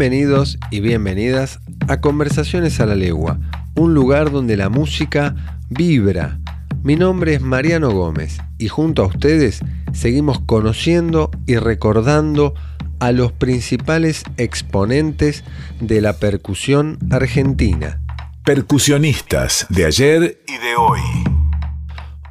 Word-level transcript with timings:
Bienvenidos 0.00 0.58
y 0.70 0.80
bienvenidas 0.80 1.60
a 1.86 2.00
Conversaciones 2.00 2.80
a 2.80 2.86
la 2.86 2.94
Legua, 2.94 3.38
un 3.76 3.92
lugar 3.92 4.30
donde 4.30 4.56
la 4.56 4.70
música 4.70 5.60
vibra. 5.68 6.40
Mi 6.82 6.96
nombre 6.96 7.34
es 7.34 7.42
Mariano 7.42 7.90
Gómez 7.90 8.38
y 8.56 8.68
junto 8.68 9.02
a 9.02 9.08
ustedes 9.08 9.60
seguimos 9.92 10.40
conociendo 10.40 11.30
y 11.44 11.56
recordando 11.56 12.54
a 12.98 13.12
los 13.12 13.32
principales 13.32 14.22
exponentes 14.38 15.44
de 15.80 16.00
la 16.00 16.14
percusión 16.14 16.96
argentina. 17.10 18.00
Percusionistas 18.42 19.66
de 19.68 19.84
ayer 19.84 20.40
y 20.48 20.52
de 20.52 20.76
hoy. 20.76 21.00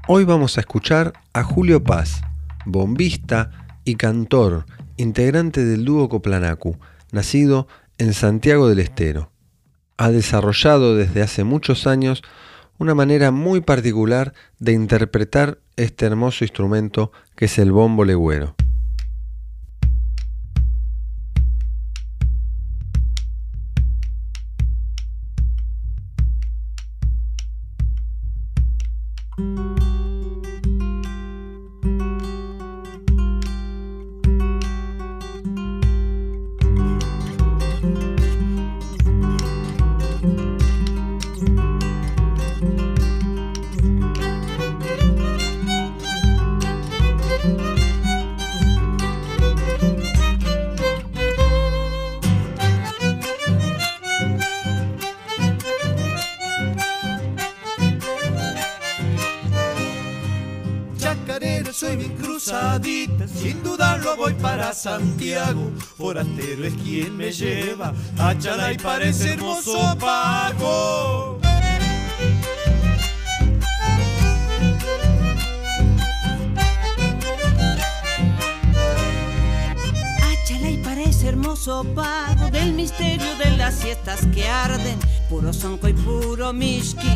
Hoy 0.07 0.23
vamos 0.23 0.57
a 0.57 0.61
escuchar 0.61 1.13
a 1.33 1.43
Julio 1.43 1.83
Paz, 1.83 2.23
bombista 2.65 3.51
y 3.85 3.93
cantor, 3.93 4.65
integrante 4.97 5.63
del 5.63 5.85
dúo 5.85 6.09
Coplanacu 6.09 6.75
nacido 7.11 7.67
en 7.97 8.13
Santiago 8.13 8.67
del 8.67 8.79
Estero. 8.79 9.31
Ha 9.97 10.11
desarrollado 10.11 10.95
desde 10.95 11.21
hace 11.21 11.43
muchos 11.43 11.87
años 11.87 12.23
una 12.77 12.95
manera 12.95 13.31
muy 13.31 13.61
particular 13.61 14.33
de 14.57 14.71
interpretar 14.71 15.59
este 15.75 16.05
hermoso 16.05 16.45
instrumento 16.45 17.11
que 17.35 17.45
es 17.45 17.59
el 17.59 17.71
bombo 17.71 18.05
legüero. 18.05 18.55
Santiago, 64.99 65.71
forastero 65.97 66.65
es 66.65 66.73
quien 66.73 67.15
me 67.15 67.31
lleva 67.31 67.93
a 68.17 68.37
Chalay 68.37 68.77
parece 68.77 69.33
hermoso 69.33 69.95
Paco. 69.97 71.39
Hermoso 81.21 81.85
pago 81.93 82.49
del 82.49 82.73
misterio 82.73 83.35
de 83.37 83.55
las 83.55 83.75
siestas 83.75 84.25
que 84.33 84.47
arden, 84.47 84.97
puro 85.29 85.53
sonco 85.53 85.87
y 85.87 85.93
puro 85.93 86.51
mishki, 86.53 87.07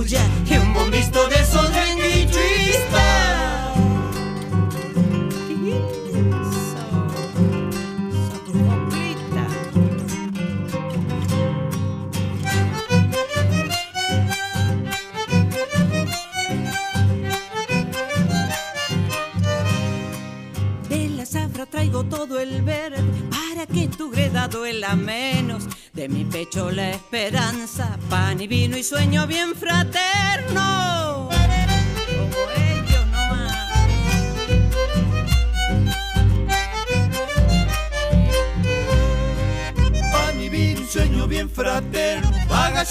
haga 0.00 0.39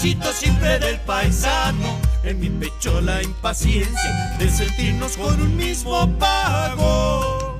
siempre 0.00 0.78
del 0.78 0.98
paisano. 1.00 1.98
En 2.22 2.40
mi 2.40 2.48
pecho 2.48 3.00
la 3.00 3.22
impaciencia 3.22 4.36
de 4.38 4.48
sentirnos 4.48 5.16
con 5.16 5.40
un 5.40 5.56
mismo 5.56 6.08
pago. 6.18 7.58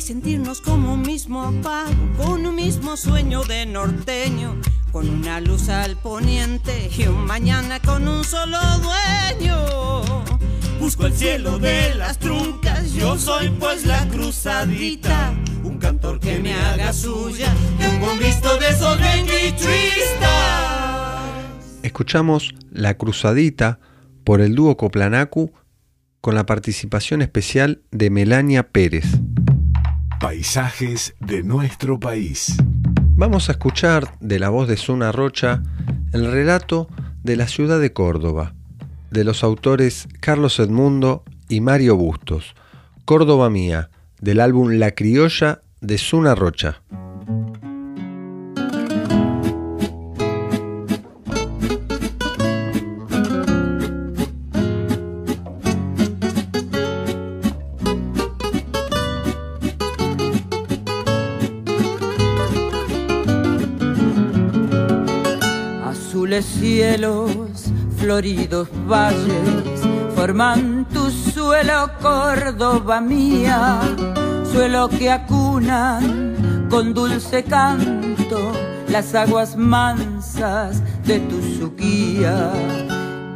sentirnos 0.00 0.60
como 0.60 0.94
un 0.94 1.02
mismo 1.02 1.44
apago, 1.44 1.94
con 2.16 2.44
un 2.44 2.56
mismo 2.56 2.96
sueño 2.96 3.44
de 3.44 3.64
norteño, 3.64 4.56
con 4.90 5.08
una 5.08 5.40
luz 5.40 5.68
al 5.68 5.96
poniente 5.96 6.90
y 6.98 7.06
un 7.06 7.26
mañana 7.26 7.78
con 7.78 8.08
un 8.08 8.24
solo 8.24 8.58
dueño. 8.80 10.24
Busco 10.80 11.06
el 11.06 11.12
cielo 11.12 11.58
de 11.58 11.94
las 11.94 12.18
truncas, 12.18 12.69
yo 12.88 13.18
soy 13.18 13.50
pues 13.50 13.84
la 13.86 14.08
cruzadita, 14.08 15.34
un 15.62 15.78
cantor 15.78 16.18
que 16.18 16.38
me 16.38 16.54
haga 16.54 16.92
suya 16.92 17.52
y 17.78 17.84
un 17.84 18.00
bombisto 18.00 18.56
de 18.58 18.68
esos 18.68 18.98
Escuchamos 21.82 22.54
La 22.70 22.96
Cruzadita 22.96 23.78
por 24.24 24.40
el 24.40 24.54
dúo 24.54 24.76
Coplanacu 24.76 25.52
con 26.20 26.34
la 26.34 26.46
participación 26.46 27.22
especial 27.22 27.82
de 27.90 28.10
Melania 28.10 28.68
Pérez. 28.68 29.06
Paisajes 30.20 31.14
de 31.20 31.42
nuestro 31.42 31.98
país. 31.98 32.56
Vamos 33.16 33.48
a 33.48 33.52
escuchar 33.52 34.14
de 34.20 34.38
la 34.38 34.48
voz 34.48 34.68
de 34.68 34.76
Zuna 34.76 35.12
Rocha 35.12 35.62
el 36.12 36.30
relato 36.30 36.88
de 37.22 37.36
la 37.36 37.48
ciudad 37.48 37.80
de 37.80 37.92
Córdoba, 37.92 38.54
de 39.10 39.24
los 39.24 39.44
autores 39.44 40.08
Carlos 40.20 40.58
Edmundo 40.58 41.24
y 41.48 41.60
Mario 41.60 41.96
Bustos. 41.96 42.54
Córdoba 43.04 43.50
Mía, 43.50 43.90
del 44.20 44.40
álbum 44.40 44.70
La 44.72 44.92
Criolla 44.92 45.60
de 45.80 45.98
Zuna 45.98 46.34
Rocha. 46.34 46.82
Azules 65.84 66.44
cielos, 66.44 67.32
floridos 67.98 68.68
valles, 68.86 69.79
forman 70.20 70.84
tu 70.92 71.10
suelo, 71.10 71.92
Córdoba 72.02 73.00
mía, 73.00 73.80
suelo 74.52 74.86
que 74.90 75.10
acunan 75.10 76.68
con 76.68 76.92
dulce 76.92 77.42
canto 77.42 78.52
las 78.88 79.14
aguas 79.14 79.56
mansas 79.56 80.82
de 81.06 81.20
tu 81.20 81.40
suquía, 81.58 82.52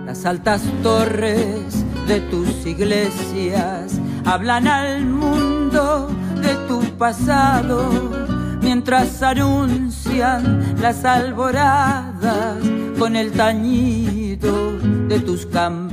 las 0.04 0.26
altas 0.26 0.60
torres 0.82 1.86
de 2.06 2.20
tus 2.20 2.66
iglesias 2.66 3.98
hablan 4.26 4.68
al 4.68 5.06
mundo 5.06 6.10
de 6.42 6.54
tu 6.68 6.82
pasado 6.98 7.88
mientras 8.60 9.22
anuncian 9.22 10.76
las 10.82 11.02
alboradas 11.06 12.58
con 12.98 13.16
el 13.16 13.32
tañido 13.32 14.78
de 15.08 15.18
tus 15.20 15.46
campanas. 15.46 15.83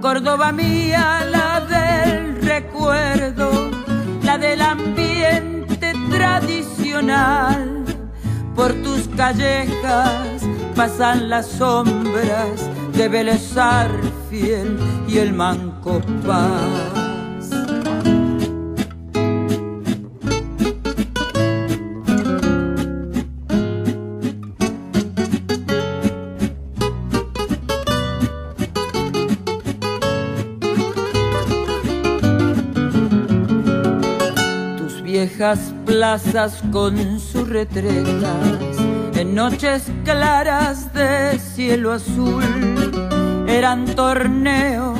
Córdoba 0.00 0.50
mía, 0.50 1.26
la 1.30 1.60
del 1.60 2.40
recuerdo, 2.40 3.70
la 4.22 4.38
del 4.38 4.62
ambiente 4.62 5.92
tradicional. 6.10 7.84
Por 8.54 8.72
tus 8.82 9.08
callejas 9.08 10.42
pasan 10.74 11.28
las 11.28 11.46
sombras 11.46 12.70
de 12.94 13.08
Vélez 13.08 13.54
fiel 14.30 14.78
y 15.06 15.18
el 15.18 15.34
Manco 15.34 16.00
viejas 35.46 35.74
plazas 35.84 36.62
con 36.72 37.20
sus 37.20 37.48
retretas, 37.48 38.76
en 39.14 39.34
noches 39.34 39.84
claras 40.04 40.92
de 40.92 41.38
cielo 41.38 41.92
azul, 41.92 42.42
eran 43.46 43.84
torneos 43.94 44.98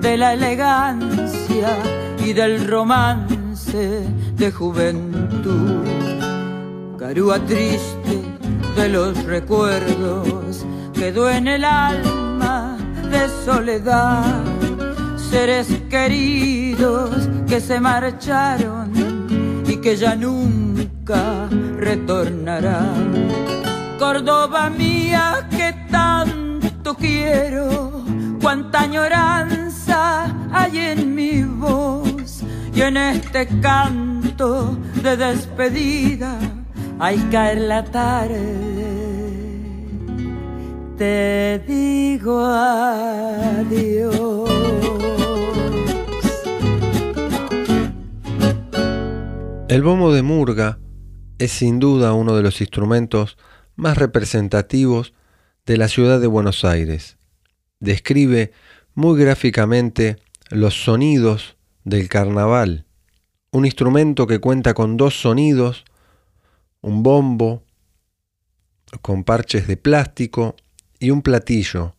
de 0.00 0.16
la 0.16 0.34
elegancia 0.34 1.68
y 2.24 2.32
del 2.32 2.68
romance 2.68 4.04
de 4.36 4.52
juventud. 4.52 5.84
Carúa 6.98 7.40
triste 7.40 8.22
de 8.76 8.88
los 8.88 9.24
recuerdos 9.24 10.64
quedó 10.94 11.28
en 11.28 11.48
el 11.48 11.64
alma 11.64 12.76
de 13.10 13.28
soledad, 13.44 14.44
seres 15.16 15.66
queridos 15.90 17.28
que 17.48 17.60
se 17.60 17.80
marcharon 17.80 19.11
que 19.82 19.96
ya 19.96 20.14
nunca 20.14 21.48
retornarán. 21.76 23.28
Córdoba 23.98 24.70
mía 24.70 25.48
que 25.50 25.74
tanto 25.90 26.94
quiero, 26.94 28.04
cuánta 28.40 28.82
añoranza 28.82 30.26
hay 30.52 30.78
en 30.78 31.14
mi 31.16 31.42
voz 31.42 32.44
y 32.72 32.82
en 32.82 32.96
este 32.96 33.48
canto 33.60 34.78
de 35.02 35.16
despedida 35.16 36.38
hay 37.00 37.18
caer 37.32 37.62
la 37.62 37.82
tarde. 37.84 38.38
Te 40.96 41.58
digo 41.66 42.44
adiós. 42.44 43.82
El 49.72 49.80
bombo 49.80 50.12
de 50.12 50.20
Murga 50.20 50.78
es 51.38 51.50
sin 51.50 51.80
duda 51.80 52.12
uno 52.12 52.36
de 52.36 52.42
los 52.42 52.60
instrumentos 52.60 53.38
más 53.74 53.96
representativos 53.96 55.14
de 55.64 55.78
la 55.78 55.88
ciudad 55.88 56.20
de 56.20 56.26
Buenos 56.26 56.66
Aires. 56.66 57.16
Describe 57.80 58.52
muy 58.92 59.18
gráficamente 59.18 60.18
los 60.50 60.84
sonidos 60.84 61.56
del 61.84 62.10
carnaval, 62.10 62.84
un 63.50 63.64
instrumento 63.64 64.26
que 64.26 64.40
cuenta 64.40 64.74
con 64.74 64.98
dos 64.98 65.18
sonidos, 65.18 65.86
un 66.82 67.02
bombo 67.02 67.64
con 69.00 69.24
parches 69.24 69.66
de 69.66 69.78
plástico 69.78 70.54
y 70.98 71.08
un 71.12 71.22
platillo, 71.22 71.96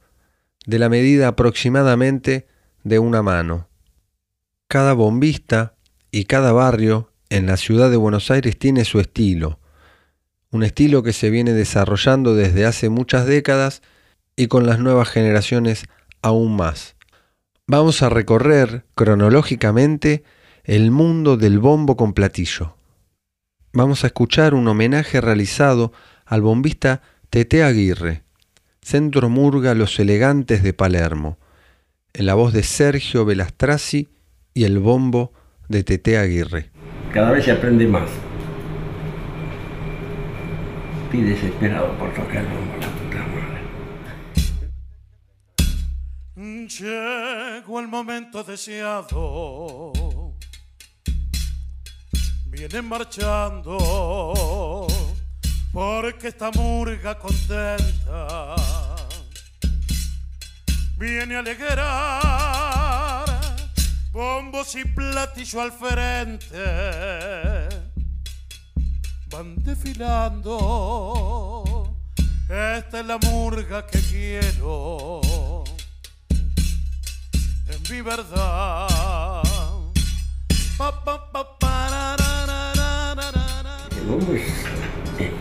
de 0.68 0.78
la 0.78 0.90
medida 0.90 1.30
aproximadamente 1.30 2.46
de 2.84 3.00
una 3.00 3.24
mano. 3.24 3.68
Cada 4.68 4.94
bombista 4.94 5.74
y 6.12 6.26
cada 6.26 6.52
barrio 6.52 7.13
en 7.34 7.48
la 7.48 7.58
ciudad 7.58 7.90
de 7.90 7.98
Buenos 7.98 8.30
Aires 8.30 8.60
tiene 8.60 8.86
su 8.86 9.00
estilo, 9.00 9.60
un 10.52 10.62
estilo 10.62 11.02
que 11.02 11.14
se 11.14 11.32
viene 11.32 11.52
desarrollando 11.52 12.36
desde 12.36 12.64
hace 12.64 12.90
muchas 12.90 13.26
décadas 13.26 13.82
y 14.36 14.46
con 14.46 14.68
las 14.68 14.78
nuevas 14.78 15.10
generaciones 15.10 15.86
aún 16.22 16.56
más. 16.56 16.96
Vamos 17.66 18.04
a 18.04 18.10
recorrer 18.10 18.86
cronológicamente 18.94 20.24
el 20.64 20.92
mundo 20.92 21.36
del 21.36 21.58
bombo 21.58 21.98
con 21.98 22.14
platillo. 22.14 22.78
Vamos 23.72 24.04
a 24.04 24.08
escuchar 24.08 24.54
un 24.54 24.68
homenaje 24.68 25.20
realizado 25.20 25.92
al 26.26 26.44
bombista 26.44 27.02
Tete 27.32 27.64
Aguirre, 27.64 28.22
Centro 28.84 29.28
Murga 29.28 29.74
Los 29.74 30.00
Elegantes 30.00 30.62
de 30.62 30.74
Palermo, 30.74 31.40
en 32.14 32.28
la 32.28 32.36
voz 32.36 32.54
de 32.54 32.62
Sergio 32.62 33.26
Velastrazzi 33.26 34.10
y 34.54 34.66
el 34.66 34.78
bombo 34.78 35.34
de 35.68 35.84
Tete 35.84 36.20
Aguirre 36.20 36.73
cada 37.14 37.32
vez 37.32 37.46
se 37.46 37.52
aprende 37.52 37.88
más. 37.88 38.10
Estoy 41.06 41.22
desesperado 41.22 41.98
por 42.00 42.12
tocar 42.14 42.44
bombo, 42.44 42.76
la 42.82 42.88
puta 42.88 43.26
madre. 43.28 43.62
Llegó 46.68 47.80
el 47.80 47.88
momento 47.88 48.44
deseado. 48.44 49.94
Vienen 52.48 52.86
marchando 52.86 54.88
porque 55.72 56.30
esta 56.30 56.50
murga 56.52 57.18
contenta 57.18 58.56
viene 60.98 61.36
a 61.36 61.42
bombos 64.14 64.76
y 64.76 64.86
platillo 64.86 65.62
al 65.62 65.72
frente, 65.72 66.56
van 69.32 69.56
desfilando. 69.64 70.84
Esta 72.44 73.00
es 73.00 73.06
la 73.08 73.18
murga 73.18 73.88
que 73.88 74.00
quiero, 74.00 75.22
en 76.30 77.82
mi 77.90 78.02
verdad. 78.02 79.40
El 83.98 84.06
bombo 84.06 84.34
es, 84.34 84.44
eh, 85.18 85.32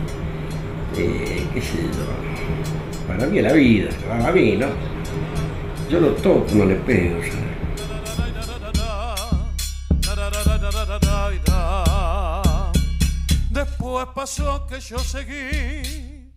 eh, 0.97 1.47
qué 1.53 1.61
sé 1.61 1.83
yo, 1.83 2.07
para 3.07 3.27
mí 3.27 3.39
es 3.39 3.45
la 3.45 3.53
vida, 3.53 3.91
para 4.09 4.33
mí, 4.33 4.57
¿no? 4.57 4.69
Yo 5.91 6.01
lo 6.01 6.13
toco, 6.13 6.47
no 6.55 6.65
le 6.65 6.77
pego, 6.77 7.21
¿sabes? 7.21 7.52
Después 13.93 14.15
pasó 14.15 14.67
que 14.67 14.81
yo 14.81 14.99
seguí, 15.01 16.33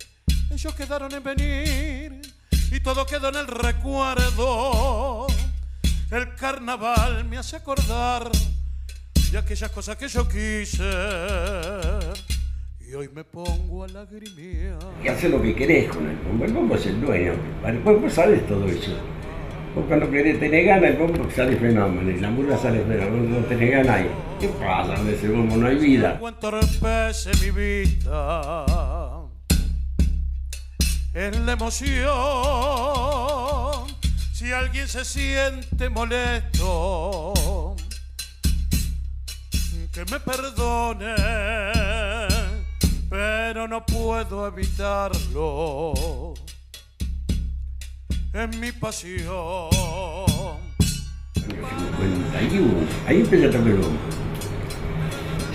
ellos 0.51 0.75
quedaron 0.75 1.09
en 1.13 1.23
venir 1.23 2.21
y 2.69 2.79
todo 2.81 3.05
quedó 3.05 3.29
en 3.29 3.35
el 3.35 3.47
recuerdo. 3.47 5.25
El 6.11 6.35
carnaval 6.35 7.23
me 7.23 7.37
hace 7.37 7.55
acordar 7.55 8.29
de 9.31 9.37
aquellas 9.37 9.71
cosas 9.71 9.95
que 9.95 10.09
yo 10.09 10.27
quise 10.27 10.83
y 12.81 12.93
hoy 12.93 13.09
me 13.15 13.23
pongo 13.23 13.85
a 13.85 13.87
lagrimear. 13.87 14.77
Y 15.01 15.07
haces 15.07 15.31
lo 15.31 15.41
que 15.41 15.55
querés 15.55 15.87
con 15.87 16.09
el 16.09 16.17
bombo. 16.17 16.43
El 16.43 16.51
bombo 16.51 16.75
es 16.75 16.85
el 16.87 16.99
dueño. 16.99 17.35
Vos 17.85 18.13
sabés 18.13 18.45
todo 18.47 18.67
eso. 18.67 18.91
Vos 19.75 19.85
cuando 19.87 20.09
querés 20.09 20.39
tenés 20.39 20.65
ganas, 20.65 20.91
el 20.91 20.97
bombo 20.97 21.29
sale 21.35 21.57
fenómeno. 21.57 22.09
Y 22.09 22.19
la 22.19 22.29
murga 22.29 22.57
sale 22.57 22.79
fenómeno. 22.79 23.39
No 23.39 23.45
tenés 23.45 23.71
ganas. 23.71 24.05
¿Qué 24.39 24.47
pasa 24.47 24.95
con 24.95 25.09
ese 25.09 25.27
bombo? 25.27 25.57
No 25.57 25.67
hay 25.67 25.75
vida. 25.75 26.17
Cuánto 26.17 26.49
repese 26.49 27.31
mi 27.41 27.51
vida 27.51 29.25
en 31.15 31.45
la 31.45 31.53
emoción. 31.53 31.95
Si 34.33 34.51
alguien 34.51 34.87
se 34.87 35.03
siente 35.05 35.89
molesto, 35.89 37.75
que 39.91 40.05
me 40.11 40.19
perdone, 40.19 41.15
pero 43.09 43.67
no 43.67 43.85
puedo 43.85 44.47
evitarlo 44.47 45.93
en 48.35 48.59
mi 48.59 48.71
pasión. 48.71 49.69
En 51.35 52.33
51, 52.33 52.87
ahí 53.07 53.21
empecé 53.21 53.45
a 53.45 53.47
el 53.47 53.53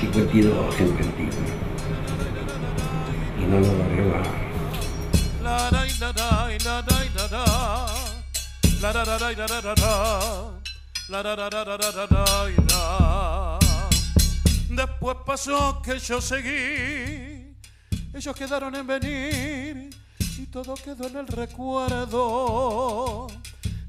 52, 0.00 0.74
Y 3.38 3.42
no 3.44 3.60
lo 3.60 3.66
logré. 3.66 4.00
La 5.42 5.70
la 5.70 5.86
la 8.94 9.04
Después 14.70 15.16
pasó 15.26 15.82
que 15.82 15.98
yo 15.98 16.20
seguí, 16.20 17.56
ellos 18.14 18.36
quedaron 18.36 18.74
en 18.74 18.86
venir 18.86 19.90
todo 20.50 20.74
quedó 20.74 21.06
en 21.06 21.16
el 21.16 21.26
recuerdo. 21.28 23.28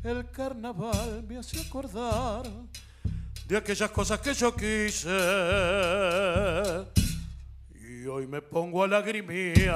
El 0.04 0.30
carnaval 0.30 1.24
me 1.28 1.38
hace 1.38 1.60
acordar 1.60 2.44
de 3.48 3.58
aquellas 3.58 3.90
cosas 3.90 4.20
que 4.20 4.34
yo 4.34 4.56
quise 4.56 5.10
y 7.74 8.06
hoy 8.06 8.28
me 8.28 8.42
pongo 8.42 8.84
a 8.84 8.88
lagrimear. 8.88 9.76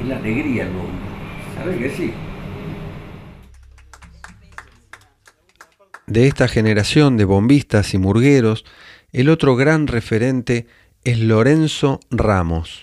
Es 0.00 0.08
la 0.08 0.16
alegría 0.16 0.66
bombo. 0.66 0.88
¿Sabes 1.56 1.78
que 1.78 1.96
sí? 1.96 2.12
De 6.06 6.28
esta 6.28 6.48
generación 6.48 7.16
de 7.16 7.24
bombistas 7.24 7.94
y 7.94 7.98
murgueros, 7.98 8.64
el 9.12 9.30
otro 9.30 9.56
gran 9.56 9.86
referente 9.86 10.66
es 11.04 11.18
Lorenzo 11.18 12.00
Ramos. 12.10 12.82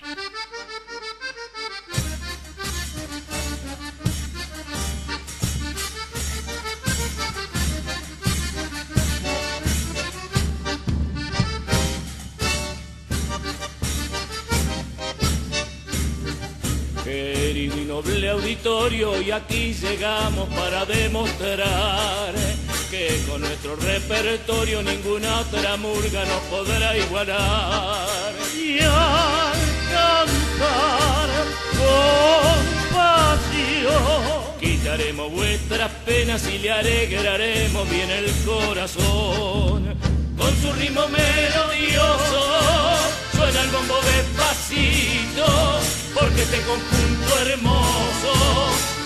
Querido 17.02 17.76
y 17.76 17.84
noble 17.84 18.28
auditorio, 18.28 19.20
y 19.20 19.32
aquí 19.32 19.74
llegamos 19.74 20.48
para 20.50 20.84
demostrar 20.84 21.91
con 23.32 23.40
nuestro 23.40 23.76
repertorio 23.76 24.82
ninguna 24.82 25.40
otra 25.40 25.78
murga 25.78 26.22
nos 26.26 26.42
podrá 26.50 26.96
igualar. 26.98 28.34
Y 28.54 28.78
al 28.80 29.58
cantar 29.90 31.28
con 31.80 32.94
pasión, 32.94 34.60
quitaremos 34.60 35.32
vuestras 35.32 35.90
penas 36.04 36.46
y 36.46 36.58
le 36.58 36.72
alegraremos 36.72 37.88
bien 37.88 38.10
el 38.10 38.30
corazón. 38.44 39.94
Con 40.36 40.52
su 40.60 40.70
ritmo 40.74 41.08
melodioso 41.08 42.42
suena 43.34 43.62
el 43.62 43.70
bombo 43.70 43.98
despacito, 44.12 45.46
porque 46.14 46.42
este 46.42 46.60
conjunto 46.60 47.38
hermoso 47.46 48.32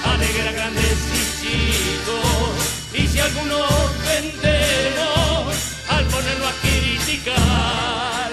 alegra 0.05 0.51
grandes 0.51 0.99
y 1.15 1.47
chicos. 1.47 2.66
Y 2.97 3.07
si 3.09 3.21
alguno 3.21 3.59
ofendemos 3.61 5.55
al 5.89 6.05
ponernos 6.07 6.49
a 6.49 6.55
criticar, 6.63 8.31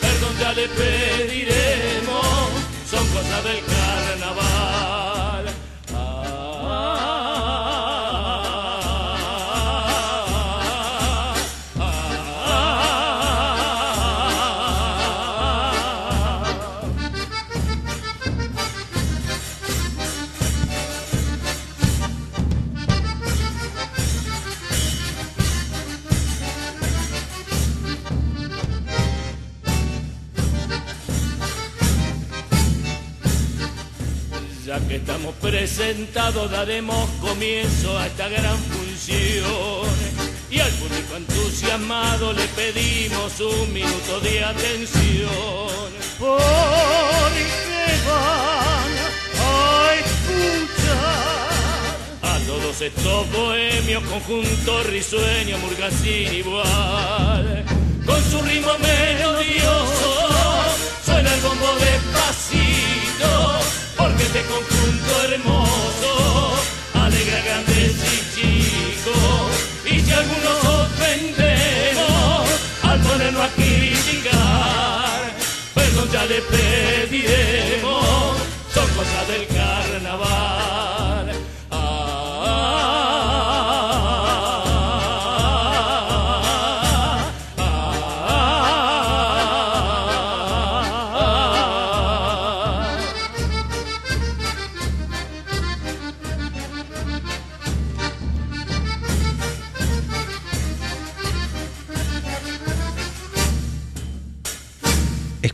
perdón 0.00 0.38
ya 0.40 0.52
le 0.52 0.68
pediremos, 0.68 2.48
son 2.90 3.06
cosas 3.08 3.44
del 3.44 3.75
presentados, 35.46 36.50
daremos 36.50 37.08
comienzo 37.20 37.96
a 37.96 38.06
esta 38.08 38.28
gran 38.28 38.58
función. 38.64 39.86
Y 40.50 40.58
al 40.58 40.70
público 40.72 41.16
entusiasmado 41.16 42.32
le 42.32 42.46
pedimos 42.48 43.40
un 43.40 43.72
minuto 43.72 44.20
de 44.20 44.44
atención. 44.44 45.88
Porque 46.18 47.46
van 48.08 48.90
a 49.38 49.94
escuchar 50.02 51.14
a 52.22 52.38
todos 52.46 52.80
estos 52.80 53.30
bohemios, 53.30 54.02
conjunto 54.04 54.82
risueño, 54.84 55.58
murga 55.58 55.90
sin 55.92 56.34
igual. 56.34 57.64
Con 58.04 58.30
su 58.30 58.42
ritmo 58.42 58.72
melodioso 58.80 60.28
suena 61.04 61.32
el 61.34 61.40
bombo 61.40 61.72
despacito, 61.78 63.60
porque 63.96 64.22
este 64.24 64.42
conjunto 64.42 64.95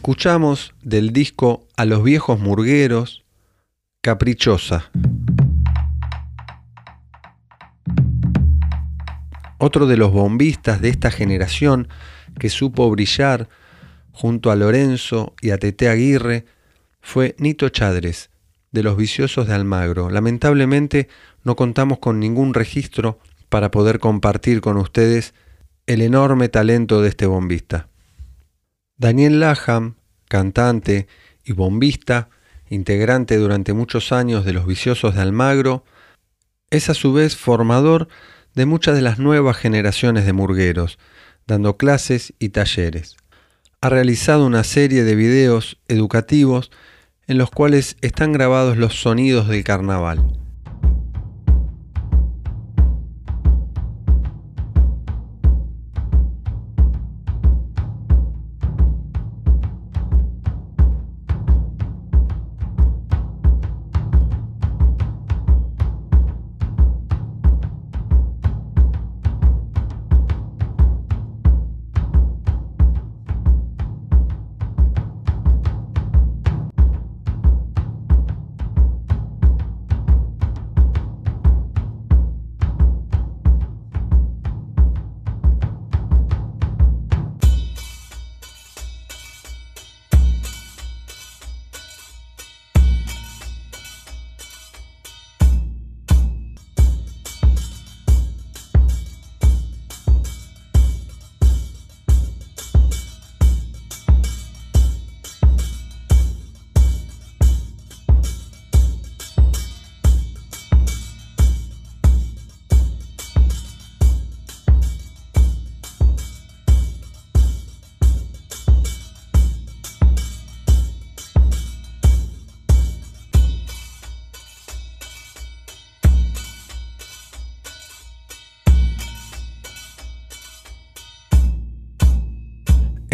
Escuchamos 0.03 0.75
del 0.83 1.13
disco 1.13 1.69
A 1.77 1.85
los 1.85 2.03
viejos 2.03 2.41
murgueros, 2.41 3.25
Caprichosa. 4.01 4.91
Otro 9.59 9.87
de 9.87 9.97
los 9.97 10.11
bombistas 10.11 10.81
de 10.81 10.89
esta 10.89 11.13
generación 11.13 11.87
que 12.41 12.49
supo 12.49 12.91
brillar 12.91 13.49
junto 14.11 14.51
a 14.51 14.57
Lorenzo 14.57 15.35
y 15.41 15.51
a 15.51 15.59
Tete 15.59 15.89
Aguirre 15.89 16.47
fue 17.01 17.37
Nito 17.39 17.69
Chadres, 17.69 18.31
de 18.73 18.83
los 18.83 18.97
viciosos 18.97 19.47
de 19.47 19.55
Almagro. 19.55 20.11
Lamentablemente 20.11 21.07
no 21.45 21.55
contamos 21.55 22.01
con 22.01 22.19
ningún 22.19 22.55
registro 22.55 23.21
para 23.49 23.71
poder 23.71 24.01
compartir 24.01 24.63
con 24.63 24.79
ustedes 24.79 25.33
el 25.87 26.03
enorme 26.03 26.49
talento 26.49 27.03
de 27.03 27.09
este 27.09 27.27
bombista. 27.27 27.92
Daniel 29.03 29.41
Laham, 29.41 29.97
cantante 30.29 31.09
y 31.45 31.55
bombista, 31.55 32.29
integrante 32.71 33.37
durante 33.37 33.73
muchos 33.73 34.13
años 34.13 34.45
de 34.45 34.53
los 34.53 34.65
Viciosos 34.65 35.17
de 35.17 35.23
Almagro, 35.23 35.85
es 36.71 36.89
a 36.89 36.95
su 36.95 37.13
vez 37.13 37.35
formador 37.35 38.07
de 38.55 38.65
muchas 38.65 38.95
de 38.95 39.03
las 39.03 39.19
nuevas 39.19 39.57
generaciones 39.57 40.25
de 40.25 40.33
murgueros, 40.33 41.01
dando 41.49 41.77
clases 41.77 42.35
y 42.39 42.51
talleres. 42.51 43.17
ha 43.81 43.89
realizado 43.89 44.47
una 44.47 44.63
serie 44.63 45.03
de 45.03 45.17
videos 45.17 45.81
educativos 45.89 46.71
en 47.27 47.39
los 47.39 47.51
cuales 47.51 47.97
están 48.03 48.31
grabados 48.31 48.77
los 48.77 49.03
sonidos 49.03 49.49
del 49.49 49.65
carnaval. 49.65 50.42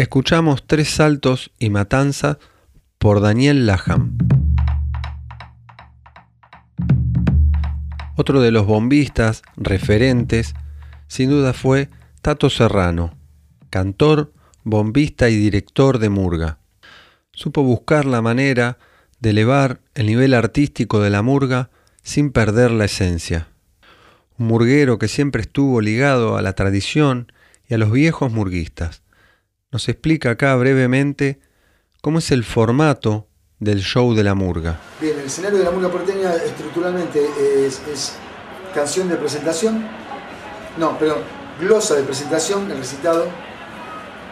Escuchamos 0.09 0.65
Tres 0.65 0.89
Saltos 0.89 1.51
y 1.59 1.69
Matanza 1.69 2.39
por 2.97 3.21
Daniel 3.21 3.67
Laham. 3.67 4.17
Otro 8.15 8.41
de 8.41 8.49
los 8.49 8.65
bombistas 8.65 9.43
referentes, 9.55 10.55
sin 11.07 11.29
duda 11.29 11.53
fue 11.53 11.89
Tato 12.23 12.49
Serrano, 12.49 13.19
cantor, 13.69 14.33
bombista 14.63 15.29
y 15.29 15.35
director 15.35 15.99
de 15.99 16.09
murga. 16.09 16.57
Supo 17.31 17.61
buscar 17.61 18.05
la 18.05 18.23
manera 18.23 18.79
de 19.19 19.29
elevar 19.29 19.79
el 19.93 20.07
nivel 20.07 20.33
artístico 20.33 21.01
de 21.01 21.11
la 21.11 21.21
murga 21.21 21.69
sin 22.01 22.31
perder 22.31 22.71
la 22.71 22.85
esencia. 22.85 23.49
Un 24.39 24.47
murguero 24.47 24.97
que 24.97 25.07
siempre 25.07 25.43
estuvo 25.43 25.81
ligado 25.81 26.35
a 26.35 26.41
la 26.41 26.53
tradición 26.53 27.31
y 27.67 27.75
a 27.75 27.77
los 27.77 27.91
viejos 27.91 28.31
murguistas 28.31 29.03
nos 29.71 29.87
explica 29.87 30.31
acá 30.31 30.55
brevemente 30.55 31.39
cómo 32.01 32.19
es 32.19 32.31
el 32.31 32.43
formato 32.43 33.27
del 33.59 33.81
show 33.81 34.13
de 34.13 34.23
la 34.23 34.35
murga. 34.35 34.79
Bien, 35.01 35.19
el 35.19 35.25
escenario 35.25 35.59
de 35.59 35.65
la 35.65 35.71
murga 35.71 35.89
porteña 35.89 36.33
estructuralmente 36.35 37.21
es, 37.65 38.13
canción 38.73 39.09
de 39.09 39.15
presentación, 39.15 39.85
no, 40.77 40.97
perdón, 40.97 41.19
glosa 41.59 41.95
de 41.95 42.03
presentación, 42.03 42.71
el 42.71 42.77
recitado, 42.77 43.27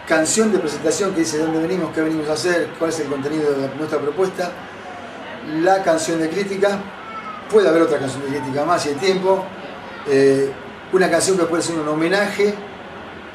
canción 0.08 0.52
de 0.52 0.60
presentación 0.60 1.14
que 1.14 1.22
dice 1.22 1.40
dónde 1.40 1.60
venimos, 1.60 1.94
qué 1.94 2.02
venimos 2.02 2.30
a 2.30 2.34
hacer, 2.34 2.70
cuál 2.80 2.92
es 2.92 3.00
el 3.00 3.08
contenido 3.08 3.52
de 3.52 3.76
nuestra 3.76 4.00
propuesta, 4.00 4.52
la 5.62 5.84
canción 5.84 6.20
de 6.20 6.30
crítica, 6.30 6.80
puede 7.52 7.68
haber 7.68 7.82
otra 7.82 8.00
canción 8.00 8.24
de 8.24 8.38
crítica 8.38 8.64
más 8.64 8.84
si 8.84 8.90
hay 8.90 8.96
tiempo, 8.96 9.46
eh, 10.08 10.52
una 10.94 11.10
canción 11.10 11.38
que 11.38 11.46
puede 11.46 11.64
ser 11.64 11.78
un 11.78 11.88
homenaje 11.88 12.54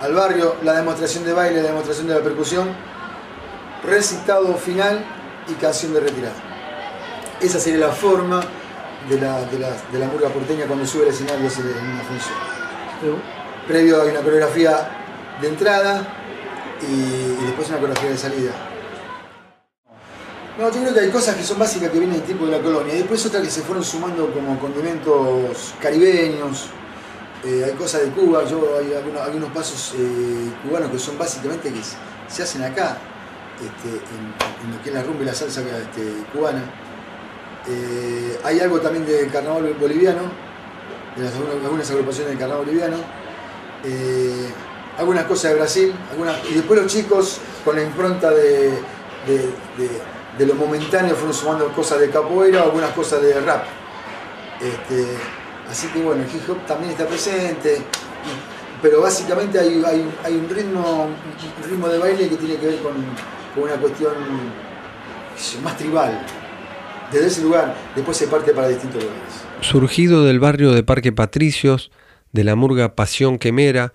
al 0.03 0.15
barrio, 0.15 0.57
la 0.65 0.75
demostración 0.75 1.25
de 1.25 1.33
baile, 1.33 1.62
la 1.62 1.69
demostración 1.69 2.09
de 2.09 2.15
la 2.15 2.21
percusión, 2.21 2.69
recitado 3.85 4.53
final 4.57 5.05
y 5.49 5.53
canción 5.55 5.95
de 5.95 6.01
retirada. 6.01 6.35
Esa 7.41 7.61
sería 7.61 7.87
la 7.87 7.93
forma 7.93 8.43
de 9.09 9.21
la, 9.21 9.45
de 9.45 9.99
la, 9.99 10.07
murga 10.09 10.29
porteña 10.29 10.67
cuando 10.67 10.85
sube 10.87 11.05
al 11.05 11.11
escenario 11.11 11.47
en 11.47 11.91
una 11.91 12.03
función. 12.03 12.35
Previo 13.69 14.03
hay 14.03 14.11
una 14.11 14.23
coreografía 14.23 14.91
de 15.41 15.49
entrada 15.49 16.05
y, 16.83 17.45
después 17.47 17.69
una 17.69 17.79
coreografía 17.79 18.11
de 18.11 18.19
salida. 18.19 18.53
No, 20.59 20.71
yo 20.71 20.81
creo 20.83 20.95
que 20.95 21.01
hay 21.01 21.11
cosas 21.11 21.37
que 21.37 21.45
son 21.45 21.61
básicas 21.61 21.91
que 21.91 21.99
vienen 21.99 22.19
del 22.19 22.27
tipo 22.27 22.45
de 22.45 22.59
la 22.59 22.62
colonia 22.62 22.93
y 22.95 22.99
después 22.99 23.25
otras 23.25 23.45
que 23.45 23.51
se 23.51 23.62
fueron 23.62 23.85
sumando 23.85 24.33
como 24.33 24.59
condimentos 24.59 25.75
caribeños, 25.81 26.71
eh, 27.44 27.64
hay 27.66 27.72
cosas 27.72 28.02
de 28.02 28.11
Cuba, 28.11 28.44
yo 28.44 28.78
hay 28.78 28.94
algunos, 28.94 29.50
pasos 29.50 29.94
eh, 29.98 30.52
cubanos 30.62 30.92
que 30.92 30.98
son 30.98 31.18
básicamente 31.18 31.72
que 31.72 31.81
se 32.28 32.42
hacen 32.42 32.62
acá, 32.62 32.98
este, 33.57 33.88
en, 33.88 34.72
lo 34.72 34.81
que 34.81 34.90
es 34.90 34.94
la 34.94 35.02
rumba 35.02 35.22
y 35.22 35.26
la 35.26 35.35
salsa 35.35 35.61
este, 35.61 36.24
cubana. 36.33 36.62
Eh, 37.68 38.38
hay 38.44 38.61
algo 38.61 38.81
también 38.81 39.05
del 39.05 39.31
carnaval 39.31 39.74
boliviano, 39.74 40.22
de 41.16 41.28
algunas 41.64 41.90
agrupaciones 41.90 42.31
del 42.31 42.38
carnaval 42.38 42.64
boliviano. 42.64 42.98
algunas 44.96 45.24
cosas 45.24 45.50
de 45.50 45.59
Brasil, 45.59 45.94
y 46.48 46.55
después 46.55 46.81
los 46.81 46.92
chicos 46.92 47.40
con 47.64 47.74
la 47.74 47.83
impronta 47.83 48.31
de, 48.31 48.70
de, 50.38 50.46
lo 50.46 50.55
momentáneo 50.55 51.16
fueron 51.16 51.35
sumando 51.35 51.68
cosas 51.72 51.98
de 51.98 52.09
capoeira, 52.09 52.62
algunas 52.62 52.90
cosas 52.92 53.20
de 53.20 53.40
rap. 53.40 53.64
Este, 54.61 55.07
Así 55.73 55.87
que 55.87 56.03
bueno, 56.03 56.23
el 56.23 56.29
hip 56.29 56.51
hop 56.51 56.67
también 56.67 56.91
está 56.91 57.07
presente, 57.07 57.79
pero 58.83 59.01
básicamente 59.01 59.59
hay, 59.59 59.69
un, 59.69 60.49
ritmo, 60.51 61.09
ritmo 61.67 61.89
de 61.89 61.97
baile 61.97 62.29
que 62.29 62.37
tiene 62.37 62.57
que 62.57 62.67
ver 62.67 62.79
con, 62.81 62.93
una 63.57 63.77
cuestión 63.77 64.13
más 65.65 65.79
tribal. 65.79 66.27
Desde 67.11 67.27
ese 67.27 67.43
lugar, 67.43 67.75
después 67.97 68.19
se 68.19 68.29
parte 68.29 68.53
para 68.53 68.69
distintos 68.69 69.03
lugares. 69.03 69.23
Surgido 69.63 70.27
del 70.27 70.41
barrio 70.41 70.73
de 70.73 70.83
Parque 70.83 71.11
Patricios, 71.11 71.91
de 72.33 72.45
la 72.45 72.55
murga 72.55 72.95
Pasión 72.95 73.39
Quemera, 73.39 73.95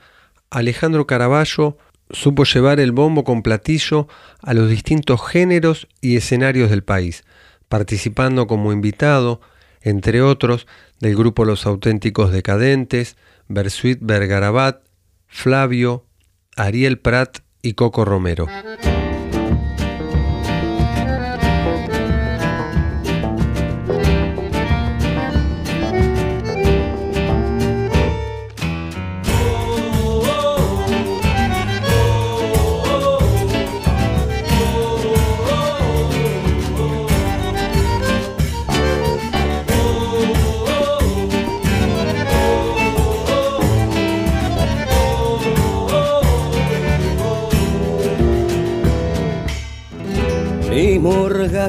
Alejandro 0.50 1.06
Caraballo 1.06 1.78
supo 2.10 2.44
llevar 2.44 2.80
el 2.80 2.92
bombo 2.92 3.24
con 3.24 3.44
platillo 3.44 4.08
a 4.42 4.56
los 4.56 4.68
distintos 4.68 5.22
géneros 5.28 5.88
y 6.02 6.18
escenarios 6.18 6.72
del 6.72 6.84
país, 6.84 7.24
participando 7.70 8.48
como 8.48 8.74
invitado, 8.74 9.42
entre 9.82 10.24
otros, 10.24 10.66
del 11.00 11.16
grupo 11.16 11.46
Los 11.46 11.66
Auténticos 11.66 12.32
Decadentes, 12.32 13.18
Bersuit 13.48 14.00
Bergarabat, 14.02 14.84
Flavio, 15.28 16.06
Ariel 16.56 17.00
Prat 17.00 17.40
y 17.62 17.74
Coco 17.74 18.06
Romero. 18.06 18.48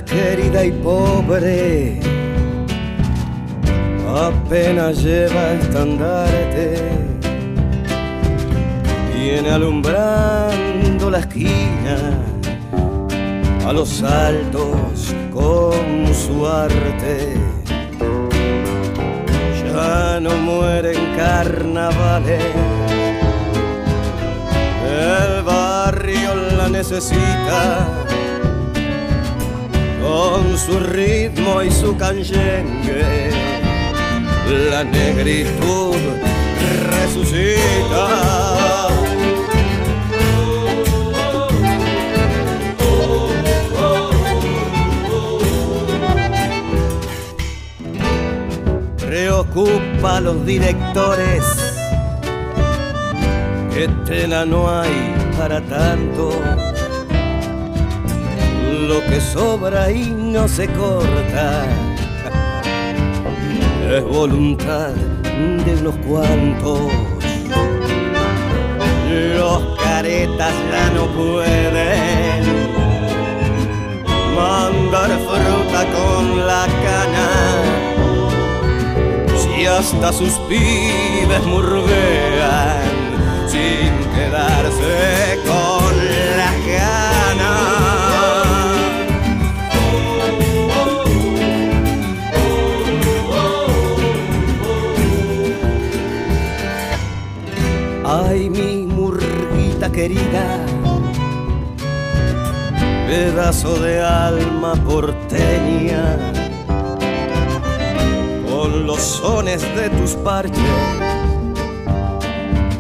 Querida 0.05 0.65
y 0.65 0.71
pobre, 0.71 2.01
apenas 4.07 5.03
lleva 5.03 5.53
estandarte, 5.53 6.77
viene 9.15 9.51
alumbrando 9.51 11.11
la 11.11 11.19
esquina 11.19 11.97
a 13.67 13.73
los 13.73 14.03
altos 14.03 15.15
con 15.33 16.15
su 16.15 16.47
arte. 16.47 17.35
Ya 19.65 20.21
no 20.21 20.31
mueren 20.39 21.15
carnavales, 21.17 22.45
el 24.87 25.43
barrio 25.43 26.35
la 26.57 26.69
necesita 26.69 28.08
con 30.01 30.57
su 30.59 30.79
ritmo 30.81 31.63
y 31.63 31.71
su 31.71 31.97
canyengue. 31.97 33.31
La 34.71 34.85
negritud 34.85 35.97
resucita. 36.91 38.89
Preocupa 48.99 50.17
a 50.17 50.21
los 50.21 50.45
directores 50.45 51.45
que 53.73 53.89
tela 54.07 54.45
no 54.45 54.69
hay 54.69 55.15
para 55.37 55.61
tanto 55.63 56.31
lo 58.87 59.05
que 59.07 59.21
sobra 59.21 59.91
y 59.91 60.11
no 60.11 60.47
se 60.47 60.69
corta 60.69 61.65
es 63.91 64.05
voluntad 64.05 64.91
de 65.65 65.75
unos 65.81 65.97
cuantos. 66.07 66.81
Los 69.37 69.79
caretas 69.79 70.53
ya 70.71 70.91
no 70.91 71.07
pueden 71.07 72.45
mandar 74.37 75.11
fruta 75.27 75.81
con 75.97 76.47
la 76.47 76.67
cana. 76.85 77.29
Si 79.37 79.67
hasta 79.67 80.13
sus 80.13 80.35
pibes 80.49 81.45
murguean 81.47 82.83
sin 83.49 83.91
quedarse 84.15 85.41
con 85.47 85.78
pedazo 103.07 103.79
de 103.81 104.01
alma 104.01 104.75
porteña, 104.87 106.17
con 108.49 108.87
los 108.87 109.01
sones 109.01 109.63
de 109.77 109.91
tus 109.91 110.13
parches, 110.13 110.63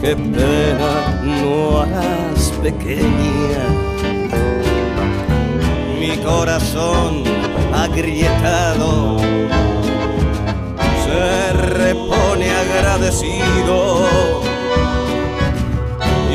qué 0.00 0.16
pena 0.16 1.22
no 1.42 1.80
harás 1.80 2.52
pequeña. 2.62 3.64
Mi 5.98 6.16
corazón 6.18 7.24
agrietado 7.72 9.18
se 11.04 11.52
repone 11.52 12.50
agradecido 12.50 14.48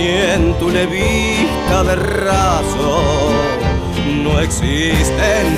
en 0.07 0.53
tu 0.59 0.69
levista 0.69 1.83
de 1.83 1.95
raso. 1.95 3.01
No 4.23 4.39
existen 4.39 5.57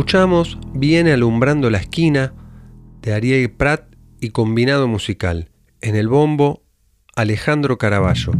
Escuchamos 0.00 0.56
Viene 0.72 1.12
alumbrando 1.12 1.68
la 1.68 1.76
esquina 1.76 2.32
de 3.02 3.12
Ariel 3.12 3.50
Prat 3.50 3.94
y 4.18 4.30
combinado 4.30 4.88
musical. 4.88 5.50
En 5.82 5.94
el 5.94 6.08
bombo, 6.08 6.62
Alejandro 7.16 7.76
Caraballo. 7.76 8.32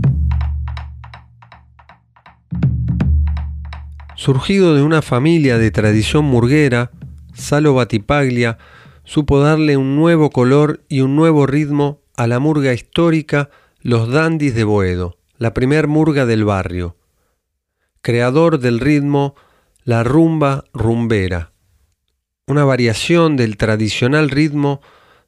Surgido 4.17 4.75
de 4.75 4.83
una 4.83 5.03
familia 5.03 5.59
de 5.59 5.71
tradición 5.71 6.25
murguera, 6.25 6.93
Salo 7.35 7.75
Batipaglia 7.75 8.57
supo 9.05 9.39
darle 9.39 9.77
un 9.77 9.97
nuevo 9.97 10.31
color 10.31 10.83
y 10.89 11.03
un 11.03 11.15
nuevo 11.15 11.47
ritmo 11.47 12.01
a 12.17 12.27
la 12.27 12.39
murga 12.39 12.73
histórica 12.73 13.51
Los 13.83 14.09
Dandis 14.09 14.55
de 14.55 14.65
Boedo, 14.65 15.19
la 15.37 15.53
primer 15.53 15.89
murga 15.89 16.25
del 16.25 16.47
barrio. 16.47 16.97
Creador 18.01 18.61
del 18.61 18.81
ritmo 18.81 19.35
La 19.85 20.03
Rumba 20.05 20.65
Rumbera, 20.73 21.50
una 22.51 22.65
variación 22.65 23.37
del 23.37 23.57
tradicional 23.57 24.29
ritmo 24.29 24.81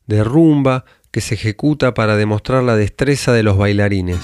de 0.07 0.25
rumba 0.25 0.85
que 1.11 1.21
se 1.21 1.35
ejecuta 1.35 1.95
para 1.95 2.17
demostrar 2.17 2.63
la 2.63 2.77
destreza 2.77 3.33
de 3.33 3.43
los 3.43 3.57
bailarines. 3.57 4.19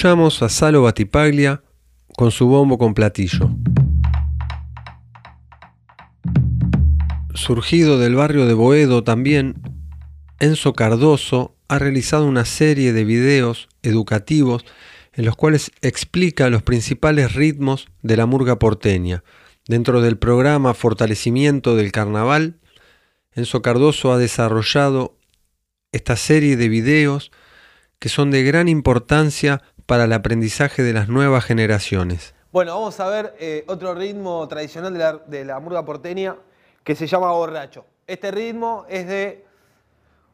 Escuchamos 0.00 0.42
a 0.42 0.48
Salo 0.48 0.80
Batipaglia 0.80 1.62
con 2.16 2.30
su 2.30 2.46
bombo 2.46 2.78
con 2.78 2.94
platillo. 2.94 3.50
Surgido 7.34 7.98
del 7.98 8.14
barrio 8.14 8.46
de 8.46 8.54
Boedo 8.54 9.04
también, 9.04 9.60
Enzo 10.38 10.72
Cardoso 10.72 11.54
ha 11.68 11.78
realizado 11.78 12.24
una 12.24 12.46
serie 12.46 12.94
de 12.94 13.04
videos 13.04 13.68
educativos 13.82 14.64
en 15.12 15.26
los 15.26 15.36
cuales 15.36 15.70
explica 15.82 16.48
los 16.48 16.62
principales 16.62 17.34
ritmos 17.34 17.88
de 18.00 18.16
la 18.16 18.24
murga 18.24 18.58
porteña. 18.58 19.22
Dentro 19.68 20.00
del 20.00 20.16
programa 20.16 20.72
Fortalecimiento 20.72 21.76
del 21.76 21.92
Carnaval, 21.92 22.58
Enzo 23.34 23.60
Cardoso 23.60 24.14
ha 24.14 24.16
desarrollado 24.16 25.18
esta 25.92 26.16
serie 26.16 26.56
de 26.56 26.70
videos 26.70 27.30
que 28.00 28.08
son 28.08 28.30
de 28.30 28.42
gran 28.42 28.66
importancia 28.66 29.62
para 29.90 30.04
el 30.04 30.12
aprendizaje 30.12 30.84
de 30.84 30.92
las 30.92 31.08
nuevas 31.08 31.44
generaciones. 31.44 32.32
Bueno, 32.52 32.76
vamos 32.76 33.00
a 33.00 33.08
ver 33.08 33.34
eh, 33.40 33.64
otro 33.66 33.92
ritmo 33.92 34.46
tradicional 34.46 34.92
de 34.92 34.98
la, 35.00 35.18
de 35.26 35.60
murga 35.60 35.84
porteña 35.84 36.36
que 36.84 36.94
se 36.94 37.08
llama 37.08 37.32
borracho. 37.32 37.84
Este 38.06 38.30
ritmo 38.30 38.86
es 38.88 39.08
de 39.08 39.44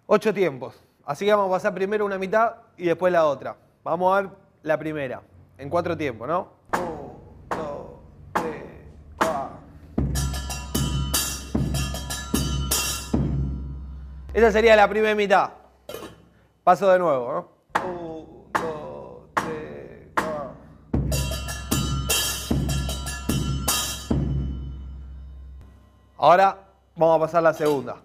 ocho 0.04 0.34
tiempos. 0.34 0.74
Así 1.06 1.24
que 1.24 1.32
vamos 1.32 1.48
a 1.48 1.52
pasar 1.52 1.74
primero 1.74 2.04
una 2.04 2.18
mitad 2.18 2.56
y 2.76 2.84
después 2.84 3.10
la 3.10 3.24
otra. 3.24 3.56
Vamos 3.82 4.12
a 4.12 4.20
ver 4.20 4.30
la 4.62 4.78
primera, 4.78 5.22
en 5.56 5.70
cuatro 5.70 5.96
tiempos, 5.96 6.28
¿no? 6.28 6.52
Esa 14.34 14.52
sería 14.52 14.76
la 14.76 14.86
primera 14.86 15.14
mitad. 15.14 15.48
Paso 16.62 16.90
de 16.90 16.98
nuevo, 16.98 17.32
¿no? 17.32 17.55
Ahora 26.18 26.56
vamos 26.94 27.16
a 27.16 27.20
pasar 27.20 27.42
la 27.42 27.52
segunda. 27.52 27.96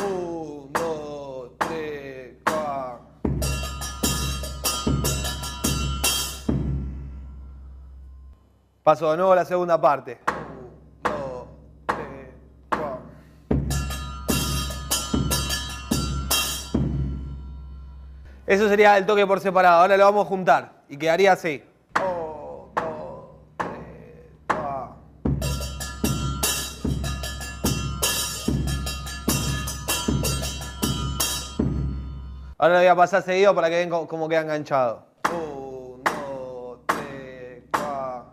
Uno, 0.00 0.70
dos, 0.72 1.50
tres, 1.58 2.38
cuatro. 2.44 3.00
Paso 8.82 9.10
de 9.10 9.16
nuevo 9.18 9.32
a 9.32 9.36
la 9.36 9.44
segunda 9.44 9.78
parte. 9.78 10.18
Eso 18.46 18.68
sería 18.68 18.96
el 18.96 19.04
toque 19.04 19.26
por 19.26 19.40
separado. 19.40 19.82
Ahora 19.82 19.96
lo 19.98 20.04
vamos 20.04 20.24
a 20.24 20.28
juntar 20.28 20.72
y 20.88 20.96
quedaría 20.96 21.32
así. 21.32 21.62
Ahora 32.62 32.74
lo 32.74 32.78
voy 32.78 32.86
a 32.86 32.94
pasar 32.94 33.24
seguido 33.24 33.52
para 33.56 33.68
que 33.68 33.74
vean 33.74 34.06
cómo- 34.06 34.28
queda 34.28 34.42
enganchado. 34.42 35.04
Uno, 35.32 36.78
tres, 36.86 37.64
cuatro. 37.72 38.30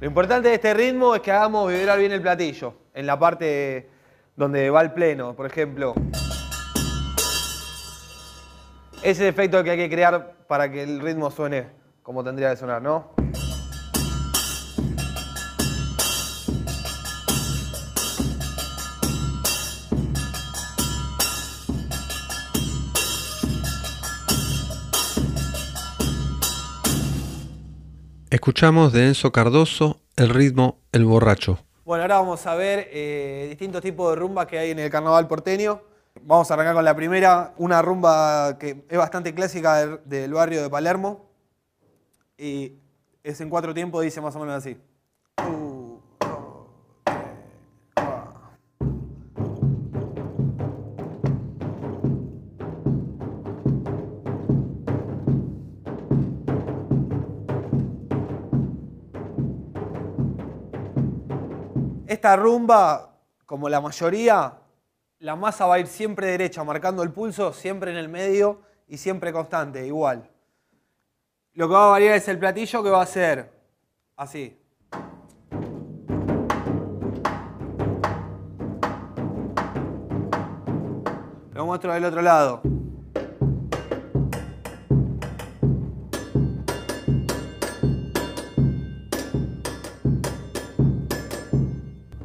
Lo 0.00 0.06
importante 0.06 0.48
de 0.48 0.54
este 0.54 0.74
ritmo 0.74 1.14
es 1.14 1.22
que 1.22 1.32
hagamos 1.32 1.72
vibrar 1.72 1.98
bien 1.98 2.12
el 2.12 2.20
platillo, 2.20 2.74
en 2.94 3.06
la 3.06 3.18
parte 3.18 3.90
donde 4.36 4.70
va 4.70 4.80
el 4.80 4.92
pleno, 4.92 5.34
por 5.34 5.46
ejemplo. 5.46 5.94
Ese 9.02 9.28
efecto 9.28 9.62
que 9.62 9.70
hay 9.70 9.76
que 9.76 9.90
crear 9.90 10.34
para 10.48 10.70
que 10.70 10.82
el 10.82 11.00
ritmo 11.00 11.30
suene 11.30 11.66
como 12.02 12.22
tendría 12.22 12.50
que 12.50 12.56
sonar, 12.56 12.80
¿no? 12.80 13.14
Escuchamos 28.30 28.92
de 28.92 29.06
Enzo 29.06 29.32
Cardoso 29.32 30.00
el 30.16 30.28
ritmo 30.28 30.80
El 30.92 31.04
Borracho. 31.04 31.60
Bueno, 31.84 32.00
ahora 32.00 32.14
vamos 32.14 32.46
a 32.46 32.54
ver 32.54 32.88
eh, 32.92 33.44
distintos 33.50 33.82
tipos 33.82 34.08
de 34.08 34.16
rumbas 34.16 34.46
que 34.46 34.58
hay 34.58 34.70
en 34.70 34.78
el 34.78 34.90
carnaval 34.90 35.28
porteño. 35.28 35.82
Vamos 36.22 36.50
a 36.50 36.54
arrancar 36.54 36.76
con 36.76 36.84
la 36.86 36.96
primera, 36.96 37.52
una 37.58 37.82
rumba 37.82 38.56
que 38.58 38.86
es 38.88 38.96
bastante 38.96 39.34
clásica 39.34 39.76
del, 39.76 40.00
del 40.06 40.32
barrio 40.32 40.62
de 40.62 40.70
Palermo. 40.70 41.28
Y 42.38 42.72
es 43.22 43.38
en 43.42 43.50
cuatro 43.50 43.74
tiempos, 43.74 44.02
dice 44.02 44.22
más 44.22 44.34
o 44.34 44.38
menos 44.38 44.54
así. 44.54 44.78
Esta 62.24 62.36
rumba, 62.36 63.18
como 63.44 63.68
la 63.68 63.82
mayoría, 63.82 64.54
la 65.18 65.36
masa 65.36 65.66
va 65.66 65.74
a 65.74 65.78
ir 65.78 65.86
siempre 65.86 66.28
derecha, 66.28 66.64
marcando 66.64 67.02
el 67.02 67.12
pulso, 67.12 67.52
siempre 67.52 67.90
en 67.90 67.98
el 67.98 68.08
medio 68.08 68.62
y 68.88 68.96
siempre 68.96 69.30
constante, 69.30 69.86
igual. 69.86 70.30
Lo 71.52 71.68
que 71.68 71.74
va 71.74 71.88
a 71.88 71.90
variar 71.90 72.14
es 72.14 72.26
el 72.28 72.38
platillo 72.38 72.82
que 72.82 72.88
va 72.88 73.02
a 73.02 73.06
ser 73.06 73.52
así. 74.16 74.58
Lo 81.52 81.66
muestro 81.66 81.92
del 81.92 82.06
otro 82.06 82.22
lado. 82.22 82.62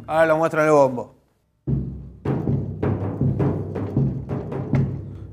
Ahora 0.10 0.26
lo 0.26 0.38
muestro 0.38 0.62
en 0.62 0.66
el 0.66 0.74
bombo. 0.74 1.14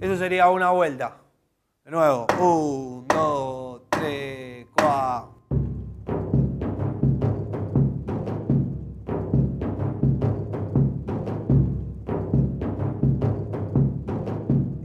Eso 0.02 0.18
sería 0.18 0.50
una 0.50 0.68
vuelta. 0.68 1.16
De 1.82 1.90
nuevo. 1.90 2.26
Uno, 2.38 3.06
dos, 3.08 3.82
tres, 3.88 4.66
cuatro. 4.76 5.34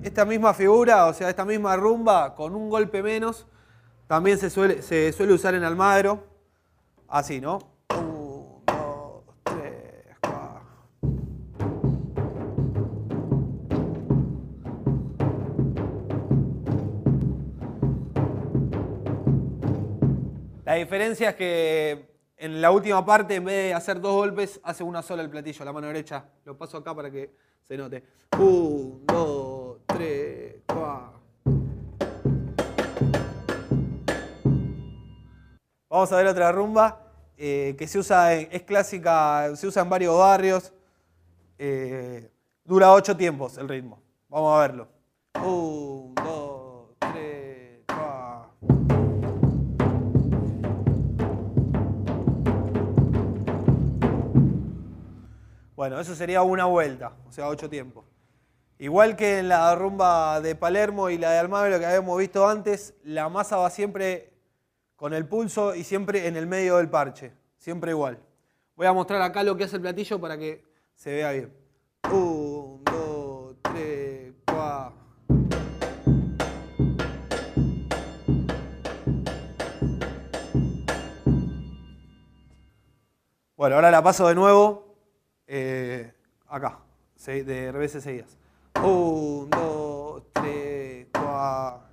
Esta 0.03 0.23
misma 0.23 0.53
figura, 0.53 1.07
o 1.07 1.13
sea, 1.13 1.29
esta 1.29 1.43
misma 1.43 1.75
rumba, 1.75 2.33
con 2.35 2.55
un 2.55 2.69
golpe 2.69 3.03
menos, 3.03 3.45
también 4.07 4.37
se 4.37 4.49
suele, 4.49 4.83
se 4.83 5.11
suele 5.11 5.33
usar 5.33 5.53
en 5.53 5.65
Almagro. 5.65 6.23
Así, 7.09 7.41
¿no? 7.41 7.59
Diferencia 20.91 21.29
es 21.29 21.35
que 21.37 22.05
en 22.35 22.59
la 22.59 22.69
última 22.69 23.05
parte, 23.05 23.35
en 23.35 23.45
vez 23.45 23.69
de 23.69 23.73
hacer 23.73 24.01
dos 24.01 24.13
golpes, 24.13 24.59
hace 24.61 24.83
una 24.83 25.01
sola 25.01 25.21
el 25.23 25.29
platillo, 25.29 25.63
la 25.63 25.71
mano 25.71 25.87
derecha. 25.87 26.25
Lo 26.43 26.57
paso 26.57 26.75
acá 26.79 26.93
para 26.93 27.09
que 27.09 27.33
se 27.65 27.77
note. 27.77 28.03
Uno, 28.37 28.99
dos, 29.05 29.77
tres, 29.85 30.55
cuatro. 30.67 31.21
Vamos 35.89 36.11
a 36.11 36.17
ver 36.17 36.27
otra 36.27 36.51
rumba 36.51 37.07
eh, 37.37 37.73
que 37.79 37.87
se 37.87 37.97
usa, 37.97 38.33
en- 38.33 38.49
es 38.51 38.63
clásica, 38.63 39.55
se 39.55 39.67
usa 39.67 39.83
en 39.83 39.89
varios 39.89 40.17
barrios. 40.17 40.73
Eh, 41.57 42.29
dura 42.65 42.91
ocho 42.91 43.15
tiempos 43.15 43.57
el 43.57 43.69
ritmo. 43.69 44.01
Vamos 44.27 44.57
a 44.57 44.59
verlo. 44.59 44.87
Un, 45.41 46.13
dos, 46.15 46.40
Bueno, 55.81 55.99
eso 55.99 56.13
sería 56.13 56.43
una 56.43 56.65
vuelta, 56.65 57.13
o 57.27 57.31
sea, 57.31 57.47
ocho 57.47 57.67
tiempos. 57.67 58.05
Igual 58.77 59.15
que 59.15 59.39
en 59.39 59.49
la 59.49 59.73
rumba 59.73 60.39
de 60.39 60.53
Palermo 60.53 61.09
y 61.09 61.17
la 61.17 61.31
de 61.31 61.39
Almagro 61.39 61.79
que 61.79 61.87
habíamos 61.87 62.19
visto 62.19 62.47
antes, 62.47 62.93
la 63.03 63.29
masa 63.29 63.57
va 63.57 63.67
siempre 63.71 64.31
con 64.95 65.11
el 65.15 65.25
pulso 65.25 65.73
y 65.73 65.83
siempre 65.83 66.27
en 66.27 66.37
el 66.37 66.45
medio 66.45 66.77
del 66.77 66.87
parche. 66.87 67.33
Siempre 67.57 67.89
igual. 67.89 68.19
Voy 68.75 68.85
a 68.85 68.93
mostrar 68.93 69.23
acá 69.23 69.41
lo 69.41 69.57
que 69.57 69.63
hace 69.63 69.77
el 69.77 69.81
platillo 69.81 70.21
para 70.21 70.37
que 70.37 70.63
se 70.93 71.13
vea 71.13 71.31
bien. 71.31 71.51
Un, 72.11 72.83
dos, 72.83 73.55
tres, 73.63 74.33
cuatro. 74.45 75.01
Bueno, 83.55 83.77
ahora 83.77 83.89
la 83.89 84.03
paso 84.03 84.27
de 84.27 84.35
nuevo 84.35 84.90
eh, 85.53 86.13
acá, 86.47 86.79
de 87.25 87.71
reveses 87.73 88.01
seguidas. 88.01 88.37
Un, 88.81 89.49
dos, 89.49 90.23
tres, 90.31 91.07
cuatro. 91.11 91.89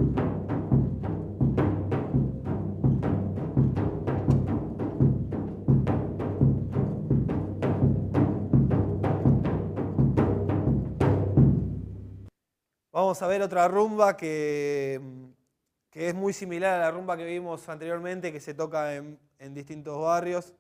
Vamos 12.92 13.20
a 13.22 13.26
ver 13.26 13.42
otra 13.42 13.66
rumba 13.66 14.16
que, 14.16 15.00
que 15.90 16.08
es 16.08 16.14
muy 16.14 16.32
similar 16.32 16.74
a 16.74 16.84
la 16.84 16.90
rumba 16.92 17.16
que 17.16 17.24
vimos 17.24 17.68
anteriormente, 17.68 18.32
que 18.32 18.38
se 18.38 18.54
toca 18.54 18.94
en, 18.94 19.18
en 19.40 19.52
distintos 19.52 20.00
barrios. 20.00 20.54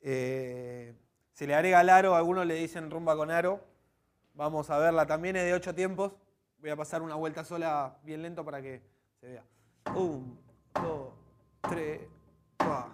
Eh, 0.00 0.94
se 1.38 1.46
le 1.46 1.54
agrega 1.54 1.80
el 1.82 1.88
aro, 1.88 2.16
algunos 2.16 2.46
le 2.46 2.54
dicen 2.54 2.90
rumba 2.90 3.14
con 3.14 3.30
aro. 3.30 3.60
Vamos 4.34 4.70
a 4.70 4.78
verla, 4.78 5.06
también 5.06 5.36
es 5.36 5.44
de 5.44 5.54
ocho 5.54 5.72
tiempos. 5.72 6.10
Voy 6.58 6.70
a 6.70 6.74
pasar 6.74 7.00
una 7.00 7.14
vuelta 7.14 7.44
sola 7.44 7.96
bien 8.02 8.22
lento 8.22 8.44
para 8.44 8.60
que 8.60 8.82
se 9.20 9.28
vea. 9.28 9.44
Un, 9.94 10.36
dos, 10.74 11.12
tres, 11.60 12.00
cuatro. 12.56 12.90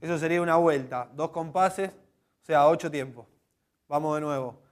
Eso 0.00 0.18
sería 0.18 0.40
una 0.40 0.56
vuelta, 0.56 1.10
dos 1.12 1.28
compases, 1.28 1.90
o 1.90 2.46
sea, 2.46 2.66
ocho 2.68 2.90
tiempos. 2.90 3.26
Vamos 3.86 4.14
de 4.14 4.22
nuevo. 4.22 4.65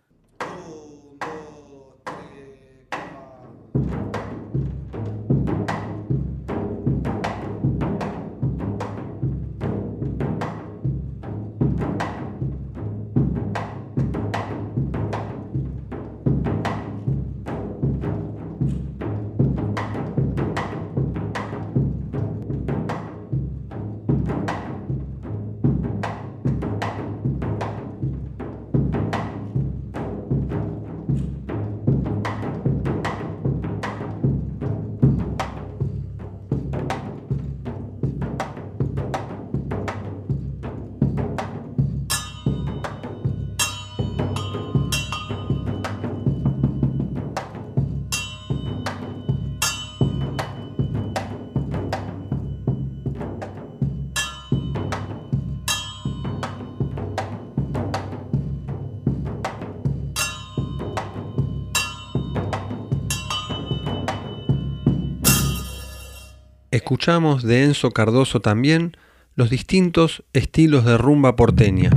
Escuchamos 66.85 67.42
de 67.42 67.64
Enzo 67.64 67.92
Cardoso 67.92 68.40
también 68.40 68.94
los 69.37 69.49
distintos 69.49 70.23
estilos 70.35 70.85
de 70.85 70.99
rumba 70.99 71.35
porteña. 71.35 71.88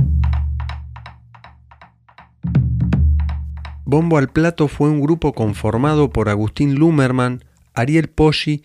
Bombo 3.84 4.16
al 4.16 4.30
Plato 4.30 4.66
fue 4.66 4.88
un 4.88 5.02
grupo 5.02 5.34
conformado 5.34 6.08
por 6.08 6.30
Agustín 6.30 6.76
Lumerman, 6.76 7.44
Ariel 7.74 8.08
Poggi 8.08 8.62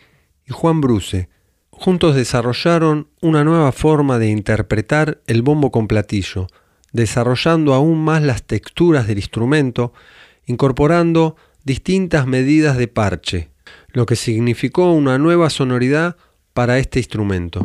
y 0.48 0.54
Juan 0.54 0.80
Bruce. 0.80 1.28
Juntos 1.72 2.16
desarrollaron 2.16 3.10
una 3.20 3.44
nueva 3.44 3.74
forma 3.74 4.18
de 4.18 4.30
interpretar 4.30 5.20
el 5.28 5.42
bombo 5.42 5.72
con 5.72 5.90
platillo, 5.90 6.48
desarrollando 6.94 7.74
aún 7.74 8.02
más 8.02 8.24
las 8.24 8.44
texturas 8.44 9.08
del 9.08 9.18
instrumento, 9.18 9.92
incorporando 10.46 11.36
distintas 11.66 12.26
medidas 12.28 12.78
de 12.78 12.88
parche, 12.88 13.53
lo 13.93 14.06
que 14.06 14.15
significó 14.15 14.91
una 14.91 15.17
nueva 15.17 15.49
sonoridad 15.49 16.17
para 16.53 16.77
este 16.79 16.99
instrumento. 16.99 17.62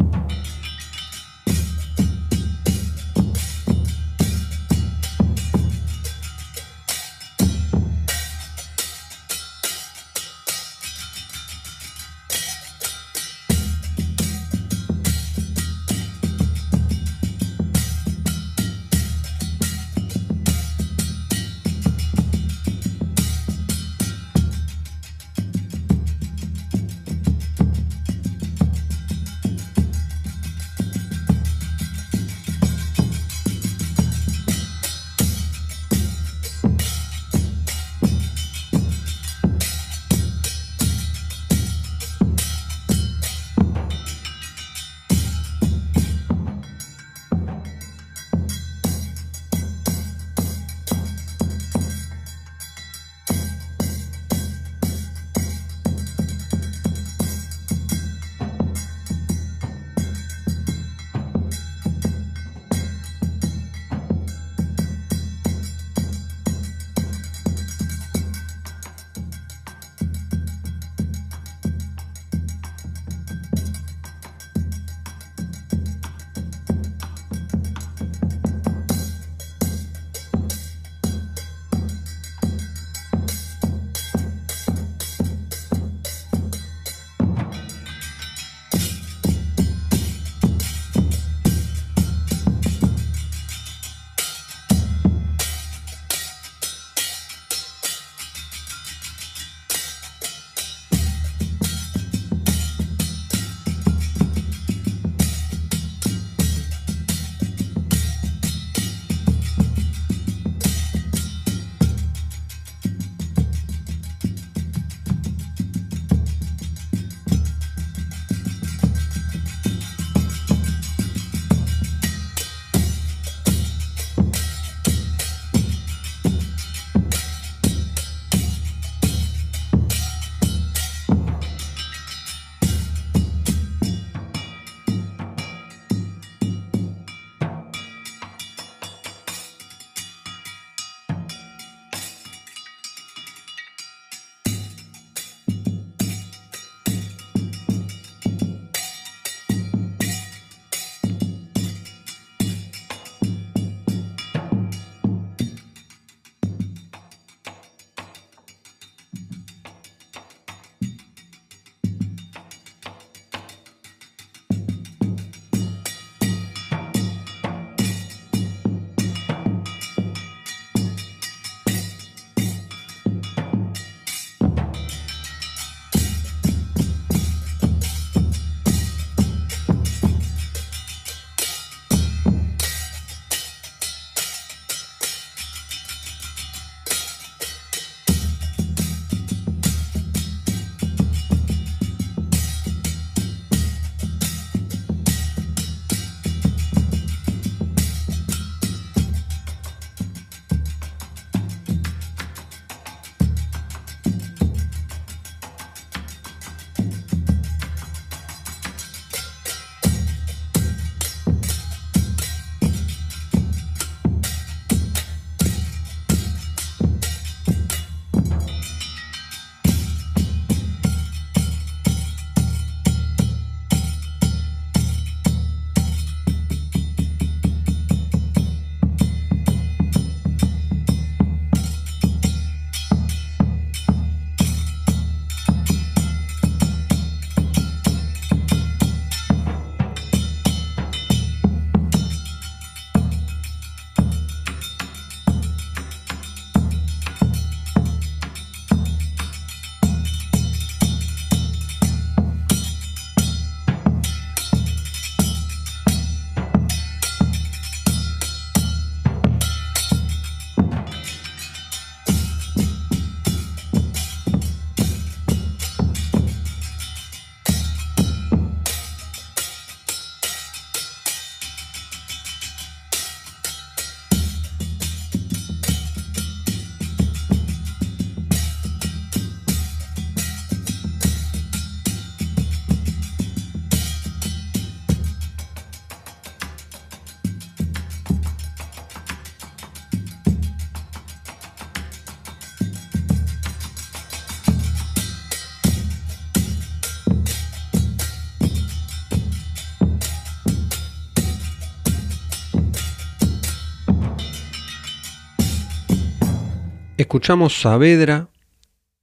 Escuchamos 307.09 307.59
Saavedra 307.63 308.29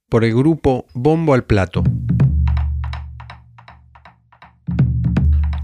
por 0.08 0.22
el 0.22 0.32
grupo 0.32 0.86
Bombo 0.94 1.34
al 1.34 1.42
Plato. 1.42 1.82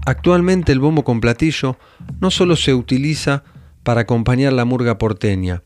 Actualmente 0.05 0.73
el 0.73 0.81
bombo 0.81 1.05
con 1.05 1.21
platillo 1.21 1.77
no 2.19 2.31
solo 2.31 2.57
se 2.57 2.73
utiliza 2.73 3.45
para 3.83 4.01
acompañar 4.01 4.51
la 4.51 4.65
murga 4.65 4.97
porteña. 4.97 5.63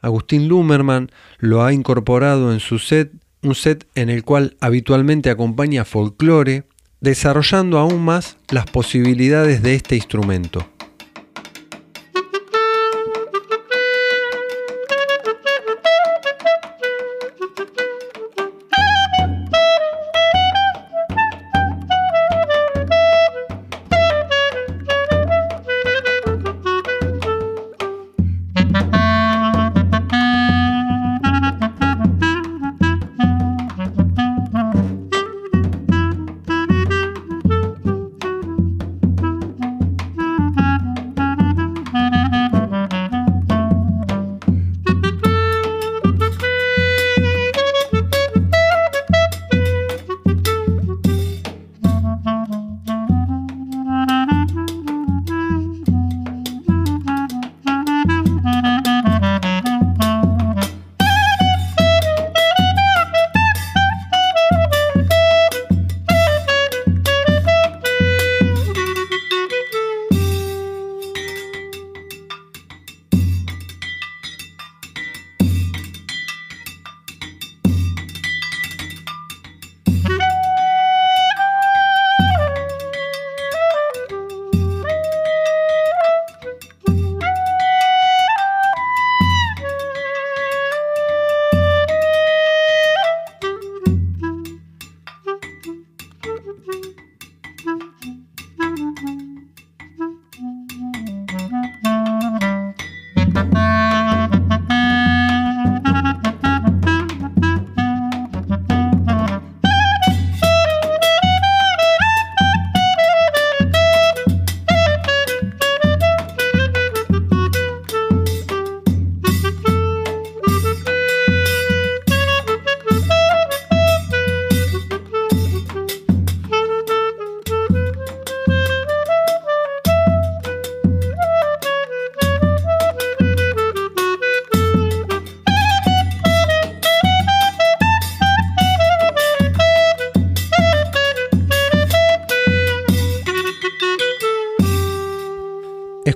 Agustín 0.00 0.48
Lumerman 0.48 1.10
lo 1.36 1.62
ha 1.62 1.74
incorporado 1.74 2.54
en 2.54 2.60
su 2.60 2.78
set, 2.78 3.12
un 3.42 3.54
set 3.54 3.86
en 3.94 4.08
el 4.08 4.24
cual 4.24 4.56
habitualmente 4.62 5.28
acompaña 5.28 5.84
folclore, 5.84 6.64
desarrollando 7.02 7.78
aún 7.78 8.02
más 8.02 8.38
las 8.48 8.64
posibilidades 8.64 9.62
de 9.62 9.74
este 9.74 9.96
instrumento. 9.96 10.71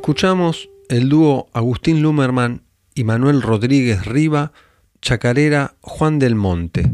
Escuchamos 0.06 0.70
el 0.88 1.08
dúo 1.08 1.48
Agustín 1.52 2.00
Lumerman 2.00 2.62
y 2.94 3.02
Manuel 3.02 3.42
Rodríguez 3.42 4.06
Riva, 4.06 4.52
chacarera 5.02 5.74
Juan 5.80 6.20
del 6.20 6.36
Monte. 6.36 6.88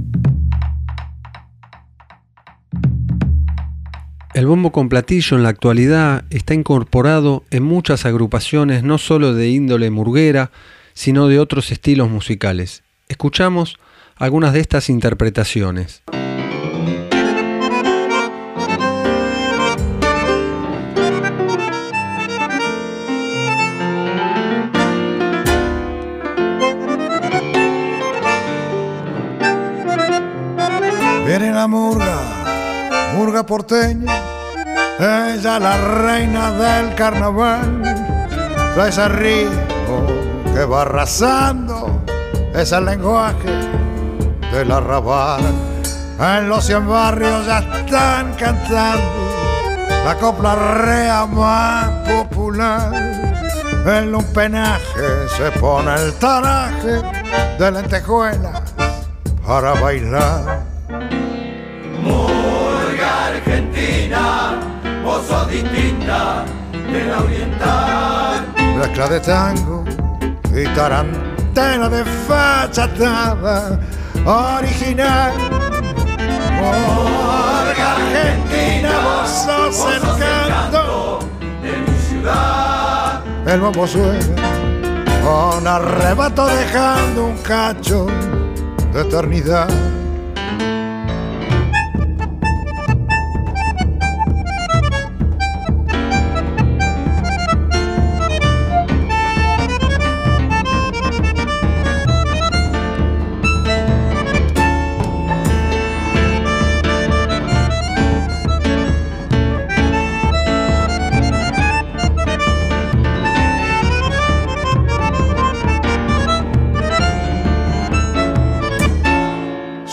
El 4.32 4.46
bombo 4.46 4.72
con 4.72 4.88
platillo 4.88 5.36
en 5.36 5.42
la 5.42 5.50
actualidad 5.50 6.24
está 6.30 6.54
incorporado 6.54 7.44
en 7.50 7.64
muchas 7.64 8.06
agrupaciones 8.06 8.82
no 8.82 8.96
solo 8.96 9.34
de 9.34 9.50
índole 9.50 9.90
murguera, 9.90 10.50
sino 10.94 11.28
de 11.28 11.38
otros 11.38 11.70
estilos 11.70 12.08
musicales. 12.08 12.82
Escuchamos 13.08 13.76
algunas 14.16 14.54
de 14.54 14.60
estas 14.60 14.88
interpretaciones. 14.88 16.02
Viene 31.32 31.50
la 31.50 31.66
murga, 31.66 32.18
murga 33.16 33.42
porteña, 33.42 34.20
ella 35.00 35.58
la 35.58 35.78
reina 35.78 36.50
del 36.50 36.94
carnaval. 36.94 37.80
Trae 38.74 38.90
ese 38.90 39.08
ritmo 39.08 40.06
que 40.52 40.62
va 40.66 40.82
arrasando, 40.82 42.04
es 42.54 42.70
el 42.72 42.84
lenguaje 42.84 43.48
del 44.52 44.72
arrabal. 44.72 45.40
En 46.20 46.50
los 46.50 46.66
cien 46.66 46.86
barrios 46.86 47.46
ya 47.46 47.60
están 47.60 48.34
cantando 48.34 49.24
la 50.04 50.14
copla 50.20 50.54
rea 50.54 51.24
más 51.24 51.88
popular. 52.10 52.92
En 53.86 54.14
un 54.14 54.24
penaje 54.34 55.28
se 55.34 55.50
pone 55.58 55.94
el 55.94 56.12
taraje 56.12 57.00
de 57.58 57.70
lentejuelas 57.70 58.60
para 59.46 59.72
bailar. 59.80 60.72
Sos 65.26 65.48
distinta 65.48 66.44
de 66.72 67.04
la 67.04 67.22
oriental. 67.22 68.46
mezcla 68.78 69.08
de 69.08 69.20
tango 69.20 69.84
y 70.54 70.64
tarantela 70.74 71.88
de 71.88 72.04
fachatada 72.04 73.80
original. 74.24 75.32
Murga 76.58 77.92
argentina, 77.96 78.90
vos 79.04 79.28
sos 79.30 79.94
el 79.94 80.02
canto 80.02 81.18
de 81.62 81.72
mi 81.78 81.98
ciudad. 81.98 83.22
El 83.46 83.60
bombo 83.60 83.86
suena 83.86 84.62
con 85.22 85.66
arrebato 85.66 86.46
dejando 86.46 87.26
un 87.26 87.36
cacho 87.38 88.06
de 88.92 89.00
eternidad. 89.00 89.68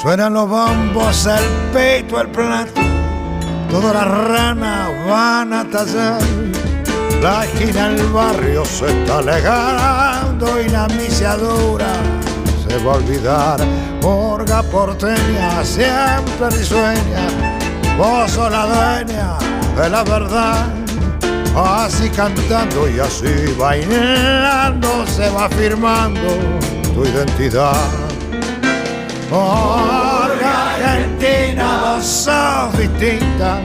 Suenan 0.09 0.33
los 0.33 0.49
bombos, 0.49 1.27
el 1.27 1.45
peito, 1.71 2.19
el 2.19 2.29
plato, 2.29 2.81
todas 3.69 3.93
las 3.93 4.07
ranas 4.07 4.89
van 5.07 5.53
a 5.53 5.63
tallar. 5.69 6.19
La 7.21 7.45
esquina 7.45 7.89
del 7.89 8.07
barrio 8.07 8.65
se 8.65 8.87
está 8.87 9.19
alegando 9.19 10.59
y 10.59 10.69
la 10.69 10.87
misiadura 10.87 11.93
se 12.67 12.83
va 12.83 12.93
a 12.93 12.95
olvidar. 12.95 13.59
Murga 14.01 14.63
porteña, 14.63 15.63
siempre 15.63 16.57
risueña, 16.57 17.27
vos 17.95 18.31
sos 18.31 18.51
la 18.51 18.65
dueña 18.65 19.37
de 19.77 19.89
la 19.91 20.03
verdad. 20.03 20.65
Así 21.55 22.09
cantando 22.09 22.89
y 22.89 22.99
así 22.99 23.53
bailando 23.59 25.05
se 25.05 25.29
va 25.29 25.47
firmando 25.49 26.29
tu 26.95 27.05
identidad. 27.05 27.75
Murga 29.29 29.98
argentina, 31.99 31.99
vos 31.99 32.05
sos 32.05 32.77
distinta 32.77 33.59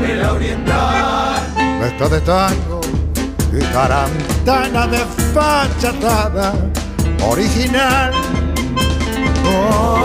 de 0.00 0.16
la 0.16 0.32
oriental. 0.32 1.40
Mezcla 1.80 2.08
de 2.08 2.20
tango 2.20 2.80
y 3.52 3.60
tarantana 3.72 4.86
de 4.86 4.98
fachatada 5.32 6.54
original. 7.24 8.12
Oh, 9.44 9.96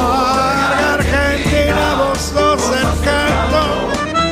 Argentina, 0.94 1.96
vos 1.98 2.20
sos 2.20 2.62
el 2.72 2.90
canto 3.04 3.64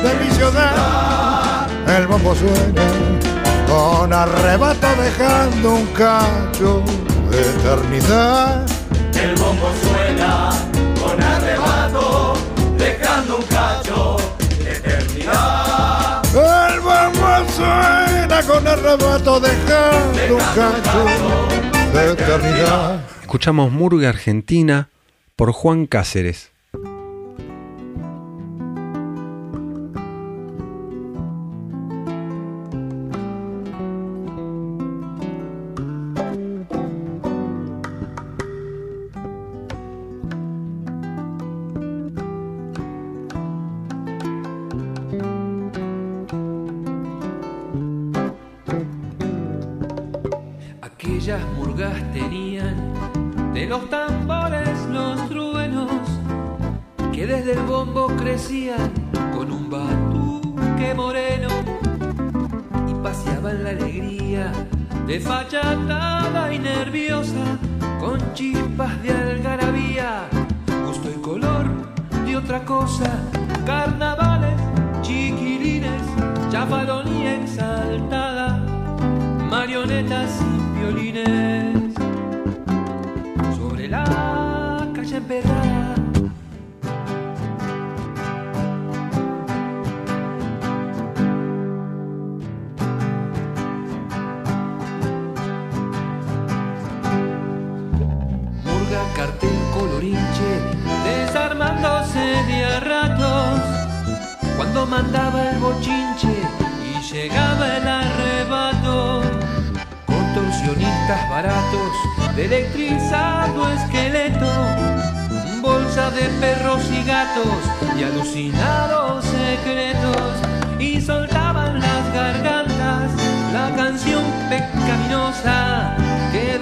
de 0.02 0.24
mi 0.24 0.30
ciudad. 0.34 1.66
El 1.88 2.06
bombo 2.06 2.34
suena 2.34 2.82
con 3.68 4.12
arrebato 4.12 4.86
dejando 5.02 5.74
un 5.74 5.86
cacho 5.86 6.82
de 7.30 7.40
eternidad. 7.40 8.66
El 9.14 9.34
bombo 9.36 9.68
suena 9.82 10.65
dejando 13.06 13.36
un 13.36 13.42
cacho 13.44 14.16
de 14.64 14.72
eternidad. 14.72 16.22
El 16.34 16.80
bombo 16.80 17.52
suena 17.52 18.42
con 18.42 18.66
arrebato 18.66 19.38
dejando 19.38 20.34
un 20.34 20.40
cacho 20.54 21.04
de 21.92 22.12
eternidad. 22.12 23.00
Escuchamos 23.20 23.70
Murga 23.70 24.08
Argentina 24.08 24.88
por 25.36 25.52
Juan 25.52 25.86
Cáceres. 25.86 26.50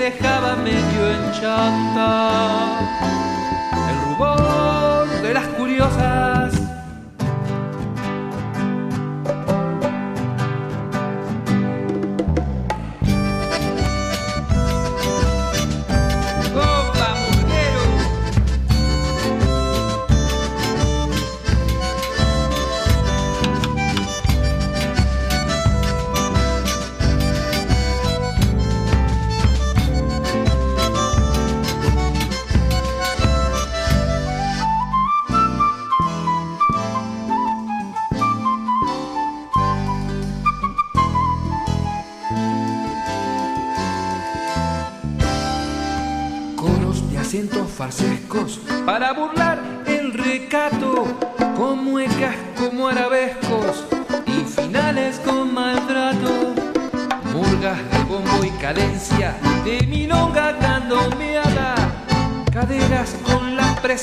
Dejaba 0.04 0.54
medio 0.56 1.02
en 1.12 1.32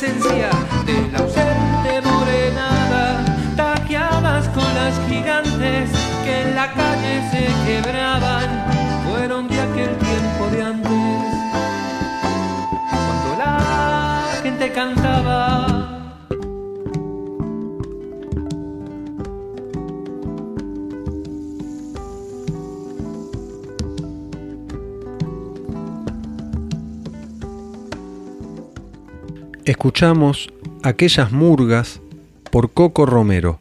presencia 0.02 0.80
Aquellas 30.82 31.32
Murgas 31.32 32.02
por 32.49 32.72
Coco 32.72 33.06
Romero. 33.06 33.61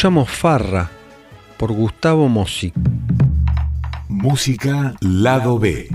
Escuchamos 0.00 0.30
Farra 0.30 0.90
por 1.58 1.72
Gustavo 1.72 2.26
Mossi. 2.26 2.72
Música 4.08 4.94
Lado 5.02 5.58
B. 5.58 5.90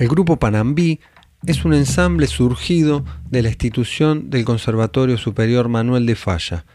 El 0.00 0.08
grupo 0.08 0.40
Panambí 0.40 0.98
es 1.46 1.64
un 1.64 1.72
ensamble 1.72 2.26
surgido 2.26 3.04
de 3.30 3.42
la 3.42 3.50
institución 3.50 4.28
del 4.28 4.44
Conservatorio 4.44 5.18
Superior 5.18 5.68
Manuel 5.68 6.04
de 6.04 6.16
Falla. 6.16 6.66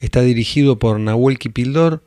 Está 0.00 0.22
dirigido 0.22 0.80
por 0.80 0.98
Nahuel 0.98 1.38
Kipildor 1.38 2.02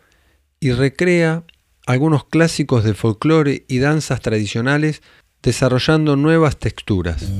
y 0.59 0.73
recrea 0.73 1.45
algunos 1.87 2.25
clásicos 2.25 2.83
de 2.83 2.95
folclore 2.95 3.63
y 3.69 3.77
danzas 3.77 4.19
tradicionales 4.19 5.01
desarrollando 5.41 6.17
nuevas 6.17 6.57
texturas. 6.57 7.31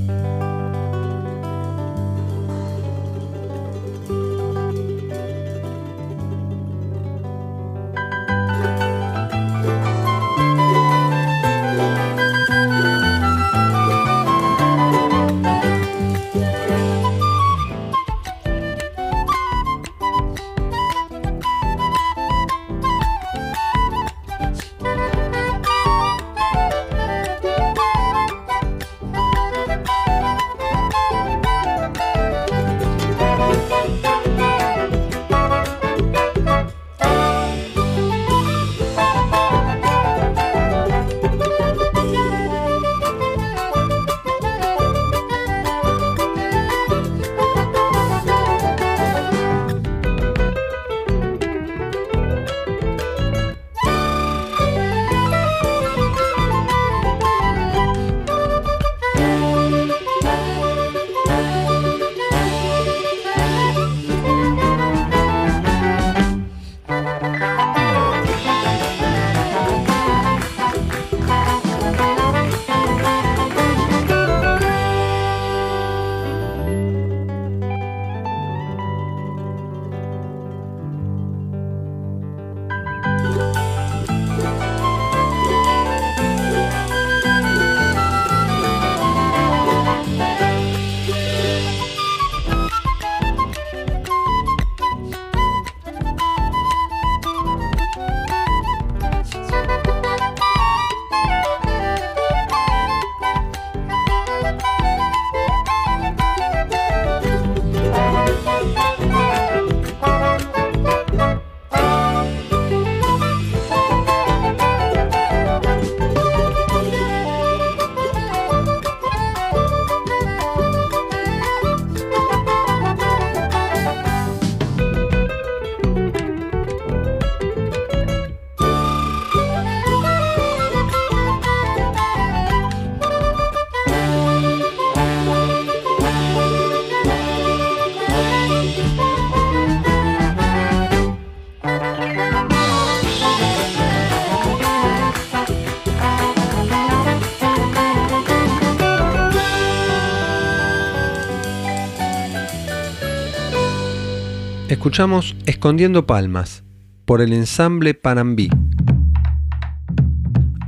Escuchamos 154.80 155.36
Escondiendo 155.44 156.06
Palmas 156.06 156.64
por 157.04 157.20
el 157.20 157.34
ensamble 157.34 157.92
Panambí. 157.92 158.48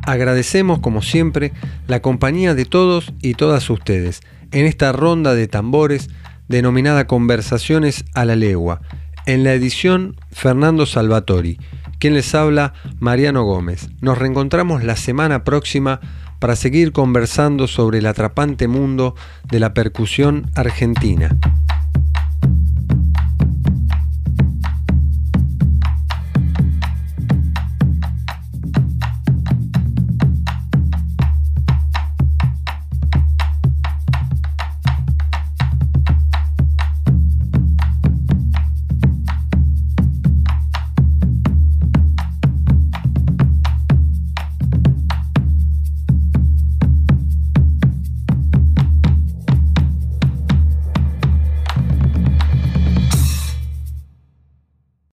Agradecemos 0.06 0.80
como 0.80 1.00
siempre 1.00 1.54
la 1.86 2.02
compañía 2.02 2.54
de 2.54 2.66
todos 2.66 3.14
y 3.22 3.32
todas 3.32 3.70
ustedes 3.70 4.20
en 4.50 4.66
esta 4.66 4.92
ronda 4.92 5.34
de 5.34 5.48
tambores 5.48 6.10
denominada 6.46 7.06
Conversaciones 7.06 8.04
a 8.12 8.26
la 8.26 8.36
Legua. 8.36 8.82
En 9.24 9.44
la 9.44 9.54
edición 9.54 10.16
Fernando 10.30 10.84
Salvatori, 10.84 11.58
quien 11.98 12.12
les 12.12 12.34
habla 12.34 12.74
Mariano 13.00 13.44
Gómez. 13.44 13.88
Nos 14.02 14.18
reencontramos 14.18 14.84
la 14.84 14.96
semana 14.96 15.42
próxima 15.42 16.00
para 16.38 16.54
seguir 16.54 16.92
conversando 16.92 17.66
sobre 17.66 18.00
el 18.00 18.06
atrapante 18.06 18.68
mundo 18.68 19.14
de 19.50 19.58
la 19.58 19.72
percusión 19.72 20.50
argentina. 20.54 21.38